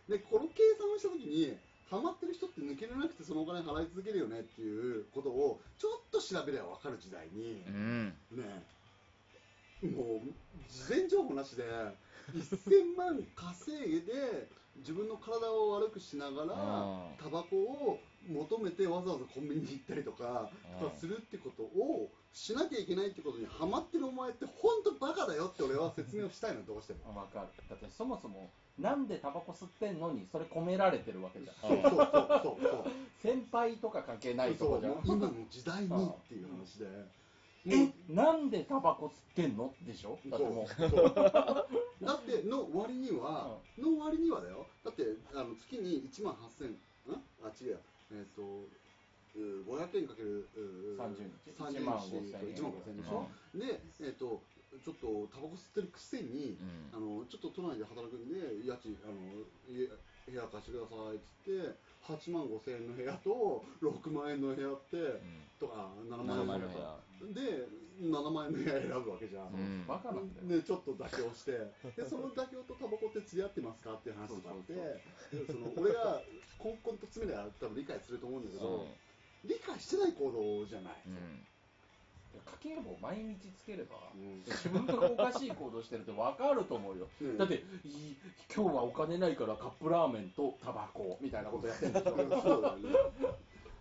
[0.08, 1.58] でこの計算をした時に
[1.90, 8.14] ハマってる人って抜けれなくてそのお金払い続けるよねっていうことをちょっと調べれば分かる時代に、うん。
[8.32, 8.64] ね。
[9.84, 10.32] もう
[10.70, 11.64] 事前情報なしで
[12.32, 14.48] 1000万稼いで
[14.78, 17.18] 自分の体を悪くしながらうん。
[17.22, 20.88] タバコを求めてわざわざコンビニに行ったりとかうん。
[20.88, 27.16] とかするってことをしなきゃいけないってことにハマってるお前って本当バカだよって俺は説明をしたいのどうしても。
[27.18, 27.48] わかる。
[27.70, 31.70] だってそもそもなんでタバコ吸ってんのにそれ込められてるわけじゃん。
[31.70, 32.86] そうそうそうそうそう。
[33.22, 35.02] 先輩とか関係ないとそうこじゃん。
[35.06, 37.24] 今の時代にっていう話で。
[37.66, 39.74] えなんでタバコ吸ってんの？
[39.86, 40.20] でしょ？
[40.28, 40.68] だってもう。
[40.68, 40.90] そう。
[40.90, 44.66] そうだっての割には、の割にはだよ。
[44.84, 46.78] だってあの月に1万8000ん？
[47.44, 47.78] あ違うや
[48.12, 48.68] えっ、と
[49.36, 52.56] うー500円かけるうー30日？30 1万日5000円。
[52.56, 54.42] 1万5000円でしょ、でえっ、と
[54.84, 56.58] ちょっとタバコ吸ってるくせに、
[56.92, 65.22] あのちょっと都内で働くんで家賃あの家部屋貸してくださいっつって8万5千円の部屋と6万円の部屋って、
[65.60, 66.98] とか7万円7万円の部屋。
[67.34, 67.68] で
[68.02, 69.86] 7万円の部屋選ぶわけじゃん、うん。
[69.88, 71.52] バカなんだよ、でちょっと妥協して。
[71.96, 76.22] でその妥協とタバコって釣り合ってますかっていう話があってでその俺が
[76.58, 78.88] コンコンと詰めりゃ多分理解すると思うんだけど、
[79.44, 80.94] 理解してない行動じゃない、
[82.62, 84.44] 家計簿毎日つければ、うん。
[84.46, 87.38] 自分がおかしい行動してるって分かると思うよ、うん。
[87.38, 88.16] だってい
[88.54, 92.42] 今日はお金ないからカップラーメンとタバコみたいなことやってんでしょ。
[92.42, 92.90] そうだよね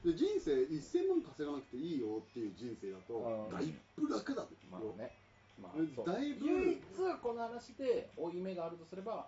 [0.05, 3.55] で人生1000万稼がなくていいよっていう人生だとうん。
[3.55, 5.16] だいぶ楽だよ、まあね、
[5.61, 6.80] まあだいぶ唯一
[7.22, 9.26] この話で負い目があるとすれば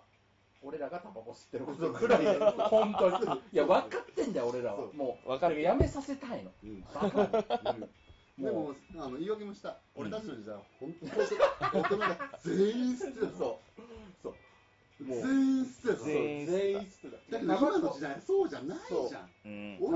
[0.61, 1.93] 俺らがタバコ吸ってること。
[1.93, 2.23] ぐらい。
[2.23, 3.41] で 本当に。
[3.53, 4.91] いや分かってんだよ俺らは。
[4.93, 5.61] もう分かる。
[5.61, 6.51] やめさせたいの。
[6.63, 6.81] うん。
[6.81, 8.43] バカうん。
[8.43, 9.77] でもあの言い訳もした。
[9.95, 13.37] 俺たちの時代は本当に大人が全員吸ってた。
[13.37, 13.81] そう。
[14.23, 14.35] そう。
[14.99, 15.15] 全
[15.57, 15.97] 員吸ってた。
[15.97, 16.07] そう。
[16.07, 17.37] 全員吸ってた。
[17.37, 19.29] だけど今の時代そうじゃないそうじゃん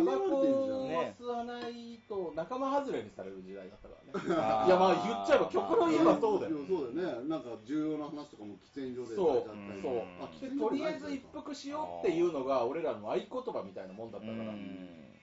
[0.06, 4.68] タバコをね吸わないと仲間外れにされる時代だったからね。
[4.68, 7.30] いやまあ言っちゃえば極論言えばそうだよいやそうだよね。
[7.30, 9.47] なんか重要な話とかも喫煙所でそう
[9.82, 9.93] そう。
[9.93, 14.54] うんあ喫でとりあえず一服しようっていうのが俺らの合言葉みたいなもんだったから。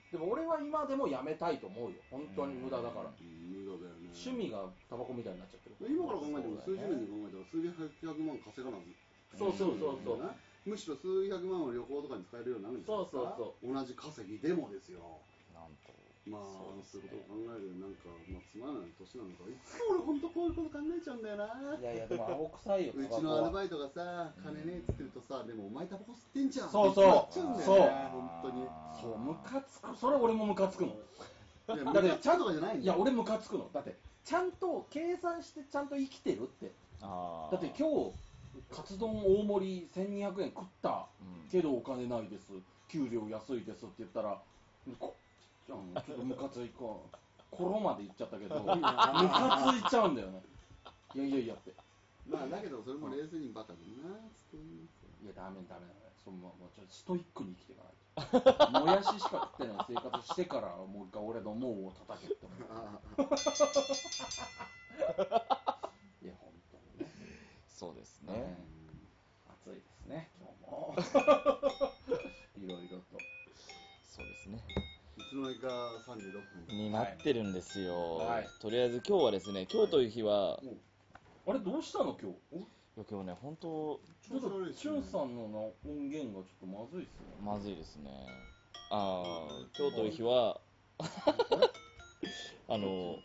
[0.07, 1.99] でも俺は今でもやめたいと思うよ。
[2.09, 3.11] 本当に無駄だから。
[3.11, 3.27] うん。
[3.51, 4.07] 無駄だよね。
[4.15, 5.75] 趣味がタバコみたいになっちゃってる。
[5.91, 8.79] 今から考えても数十年に考えたら数百万稼がな
[9.35, 10.23] そうそうそうそう。
[10.23, 10.31] ね
[10.67, 12.97] むしろ数百万を旅行とかに使えるようになるんですか？
[12.97, 14.99] そうそう同じ稼ぎでもですよ。
[15.55, 15.95] なんと。
[16.27, 17.07] まあそうですね。
[17.07, 19.47] そういうことを考えるなんか、まあ、つまらない年なのか。
[19.47, 21.47] いつも俺本当こういうこと考えちゃうんだよな
[21.79, 26.69] いやいやでも青臭いようちのアルバイトがさ金ねえっつってるとさでもお前タバコ吸ってんじゃん。
[26.69, 27.07] そうそう。
[27.07, 28.67] って言っちゃうんだよね本当に
[28.99, 30.99] そうムカつくそれ俺もムカつくのい
[31.71, 33.95] やだってムカつくとかじゃないいや俺ムカつくのだって
[34.25, 37.07] ちゃんと計算してちゃんと生きてるってだ
[37.55, 38.11] って今日
[38.73, 41.49] カツ丼大盛り1200円食ったうん。
[41.49, 42.51] けどお金ないです。
[42.87, 44.41] 給料安いですって言ったら
[44.99, 45.15] こ
[45.67, 47.05] ちょっとムカついこ
[47.51, 50.41] コロまで言っちゃったけどムカついちゃうんだよね。
[51.15, 51.73] いやいやいやって。
[52.27, 56.07] まあだけどそれも冷静にバカだなつっていやダメダメダメ。
[56.23, 57.97] そのもうちょっとストイックに生きていかないと。
[58.85, 62.99] もやししか食ってない生活してからもう一回俺の脳を叩けって思うあ
[66.23, 67.11] いや本当にね
[67.67, 68.57] そうですねね
[69.63, 70.86] 暑いですね今日も
[72.57, 73.17] いろいろと。
[74.09, 74.63] そうですね。
[75.17, 75.67] いつの間にか
[76.07, 76.31] 36
[76.67, 76.77] 分。
[76.77, 78.47] になってるんですよ、はい。
[78.59, 80.59] とりあえず今日はですね今日という日は
[81.45, 82.57] あれどうしたの今日？
[82.57, 82.61] い
[82.99, 87.25] や今日ね本当ちょっとチュンさんのな音源がちょっとまずいっすね。
[87.43, 88.09] まずいですね。
[88.89, 90.59] ああ今日という日は
[92.69, 93.19] あの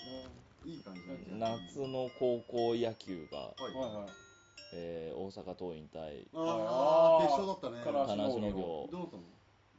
[0.65, 1.01] いい感じ
[1.31, 3.75] 夏の高校野球が、はい。
[3.75, 4.32] はいはい
[4.75, 7.85] えー大阪桐蔭対ああ決勝だったね。
[7.85, 9.23] から金足農業どうだったの？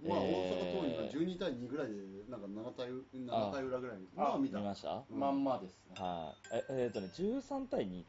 [0.04, 1.14] まあ、えー。
[1.14, 1.94] 大阪桐蔭が12対2ぐらいで、
[2.30, 4.60] なんか7回 ,7 回裏ぐらいに、あまあ見た。
[4.60, 5.04] 見ました？
[5.10, 5.20] うん。
[5.20, 5.96] まんまですね。
[5.98, 6.56] はい。
[6.56, 8.04] ええーとね13対2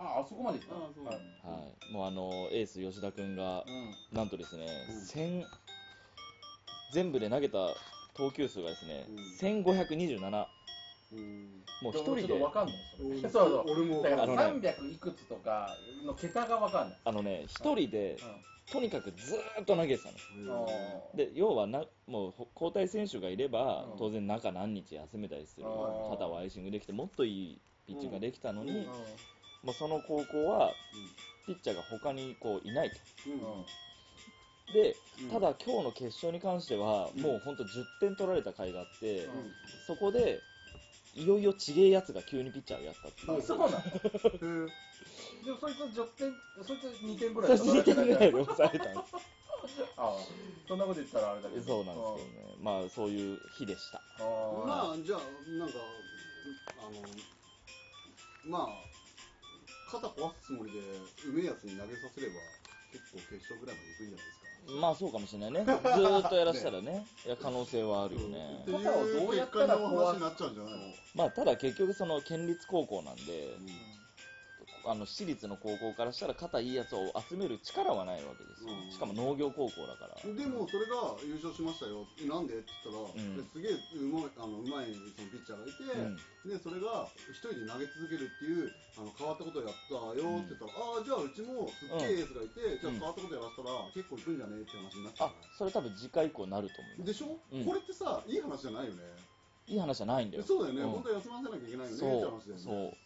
[0.00, 0.74] ああそこまでいった。
[0.76, 1.04] あそう。
[1.06, 1.16] はい。
[1.16, 1.20] は
[1.90, 1.92] い。
[1.92, 4.16] もうあのエース吉田君がうん。
[4.16, 5.00] なんとですね、うん。
[5.06, 5.44] 千
[6.92, 7.58] 全部で投げた
[8.14, 9.16] 投球数がですね、うん。
[9.64, 10.46] 1527うん
[11.82, 13.20] もう一人ちょっとでわかんないそれうん。
[13.20, 13.64] そうそう。
[13.66, 14.02] 俺も。
[14.02, 14.76] だからあのね。
[14.78, 16.98] 300いくつとかの桁がわかんない。
[17.04, 18.18] あのね一人で
[18.70, 20.68] とにかくずーっと投げてたの。
[21.14, 23.98] で要はなもうほ交代選手がいれば、うん。
[23.98, 25.64] 当然中何日休めたりする。
[26.10, 28.84] 肩をアイシングできてもっといいピッチングができたのに、うん。
[28.84, 28.92] も
[29.68, 30.72] うその高校は
[31.46, 32.96] ピッチャーが他にこういないと。
[34.74, 35.30] でうん。
[35.30, 37.22] ただ今日の決勝に関しては、うん。
[37.22, 39.52] もう本当10点取られた回があって、うん。
[39.86, 40.40] そこで
[41.18, 43.38] いよいよちげえやつが急にピッチャーをやったっていう。
[43.38, 44.68] あそうなのへー。
[45.44, 47.58] でもそいつ10点そいつ2点ぐらい。
[47.58, 49.14] そして2点ぐらいで抑えたんです
[49.96, 50.14] ああ
[50.66, 51.62] そんなこと言ったらあれだけど。
[51.64, 52.54] そうなんですけどね。
[52.62, 53.98] まあそういう日でした。
[53.98, 54.66] ああ。
[54.66, 55.20] まあ、じゃあ、
[55.58, 55.74] なんか、
[56.78, 57.02] あの、
[58.46, 62.34] まあ、肩壊すつもりで、うめえやつに投げさせれば、
[62.92, 64.37] 結構決勝ぐらいまで行くんじゃないですか。
[64.80, 65.64] まあそうかもしれないね。
[65.64, 67.06] ずーっとやらせたらね。
[67.24, 68.58] いや可能性はあるよね。
[68.62, 70.78] っていう肩をどうやったら結果の話になっちゃうんじゃないの？
[71.14, 73.22] まあただ結局その県立高校なんで
[73.56, 73.66] うん
[74.88, 78.72] あの私立の高校からしたら肩いいやつを集める力はないわけですよ。
[78.72, 78.90] うん。
[78.90, 80.16] しかも農業高校だから。
[80.16, 82.56] でもそれが優勝しましたよ、なんで？
[82.56, 83.36] って言ったら、ん。
[83.36, 95.28] ですげえうまいあのうまいそのピッチャーがいて、でそれが一人で投げ続けるっていうあの変わったことをやったよって言ったら、ああ、じゃあうちもすっげえエースがいて、じゃあ変わったことやらせたら結構いくんじゃねえって話になった。
[95.28, 97.64] あそれ多分次回以降なると思いますでしょ、うん。
[97.68, 99.04] これってさ、いい話じゃないよね。
[99.68, 100.44] いい話じゃないんだよ。
[100.48, 100.88] そうだよね、ん。
[100.88, 102.98] 本当は休ませなきゃいけないよねってそう話だよね。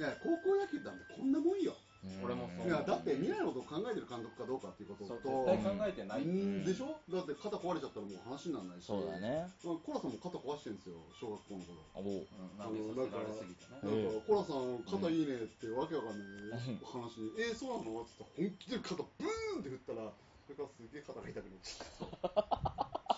[0.00, 1.76] いや、高校野球なんてこんなもんよ。
[2.24, 2.66] 俺もそう。
[2.66, 6.24] いや、だって未来のことを考えてる監督かどうかっていうことと、絶対考えてない。
[6.24, 6.64] うん。
[6.64, 6.96] でしょ？
[7.12, 8.88] だって肩壊れちゃったらもう話にならないし。
[8.88, 9.52] そうだね。
[9.60, 11.84] まあコラさんも肩壊してるんですよ、小学校の頃。
[12.00, 12.24] おう。
[12.24, 12.56] うん。
[12.56, 13.84] 投げさせられすぎてね。
[13.84, 16.80] なんか、コラさん、肩いいねってわけわかんないうん。
[16.80, 18.00] 話に、えー、そうなの？
[18.00, 20.08] って言ったら、本気で肩ブーンって振ったら、
[20.48, 21.84] それからすげえ肩が痛くなっちゃ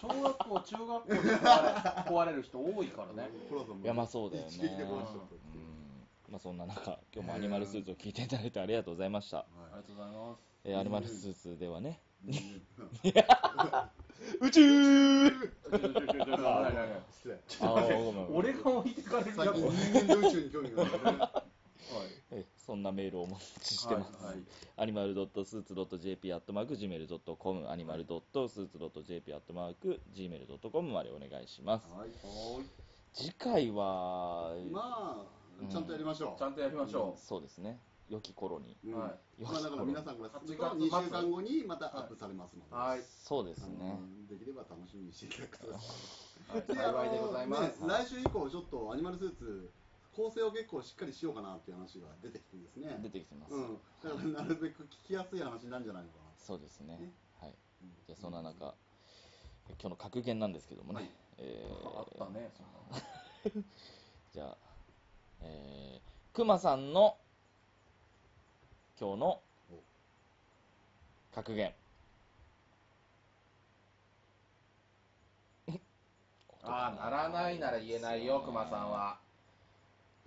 [0.02, 1.70] 小学校中学校で壊れ
[2.10, 3.30] 壊れる人多いからね。
[3.46, 4.50] コラさんもいやまあそうだよね。
[4.50, 5.22] 一撃で壊しちゃ
[6.32, 10.38] まあそんな中今日もアニマルスーツを聞いていただいてありがとうございました、ありがとうございます。
[10.64, 12.00] えーアニマルスーツではね。
[12.26, 12.32] う ん
[14.40, 15.38] 宇宙失
[17.28, 17.38] 礼。
[17.60, 18.36] あーごめんごめん。
[18.36, 21.28] 俺が置いてかれる最近やつ人間と宇宙に興味があるからね。
[22.32, 24.44] えそんなメールをお待ちしてます、はいはい。
[24.78, 31.90] アニマルドットスーツドット JP アットマーク Gmail.com アニマルドットスーツドット JP アットマーク Gmail.com までお願いします。
[31.90, 32.10] はい。
[33.12, 37.78] 次回は、まうんあちゃんとやりましょう、ちゃんとやりましょそうですね。
[38.08, 38.76] 良き頃に。
[38.84, 43.98] うんはいまあ、だから皆さんからすると8 2月末週間後にまたアップされますので、はいそうですね。
[44.28, 45.72] できれば楽しみにしていただくとう。
[45.72, 47.80] はい、幸いでございます。
[47.80, 49.70] ね、来週以降ちょっとアニマルスーツ
[50.12, 53.54] 構成を結構しっかりしようかなっていう話が出てきてですね出てきてます。
[53.54, 57.12] うん、だからなるべく聞きやすい話なんじゃないのかなそうですねね。
[57.40, 57.54] はい。
[58.06, 58.74] じゃあそんな中、
[59.68, 60.96] 今日の格言なんですけどもね。
[60.96, 63.64] はいえーあったね、そんなの。
[64.32, 64.56] じゃあ、
[65.44, 67.16] えー、くまさんの
[69.00, 69.40] 今日の
[71.34, 71.72] 格言。
[76.64, 79.18] ああ、ならないなら言えないよ、熊さんは。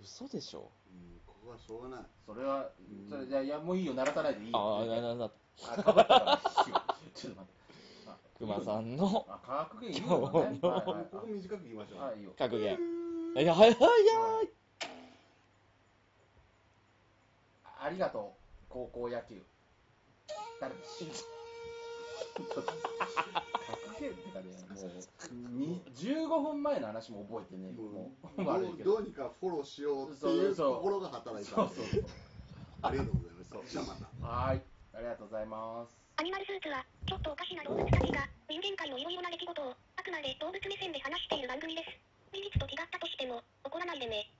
[0.02, 0.68] 嘘でしょ？
[0.90, 2.68] うん、ここはしょうがないそれは、
[3.08, 4.58] それじゃあ、いや、もういいよ、鳴らさないでいいよ。
[4.58, 6.40] ああ、ななな、あ、かぶったから。
[7.14, 7.56] ちょっと待って。
[8.08, 9.38] あくまさんのあ、
[9.70, 10.06] 格言いいよね。
[10.06, 12.32] 今日のはいはいここ短く言いましょう、はい、いいよ。
[12.36, 12.78] 格言。
[13.36, 14.50] いや、はいはいはい。
[17.78, 19.42] ありがとう、高校野球。
[20.60, 21.36] ダルビッシュ。
[25.94, 31.62] 15 分前の話も覚えてね、もう悪いけどどうにかフォローしようっていう心が働いた、
[32.82, 33.72] ありがとうございます。
[33.72, 34.26] じゃあまた。
[34.26, 34.62] はい、
[34.94, 35.96] ありがとうございます。
[36.16, 41.88] アニマルスーツは、ちょっとおかしな動物たちが、人間界のいろいろな出来事を、あくまで動物目線で話している番組です。
[42.32, 44.30] 事実と違ったとしても、怒らないでね。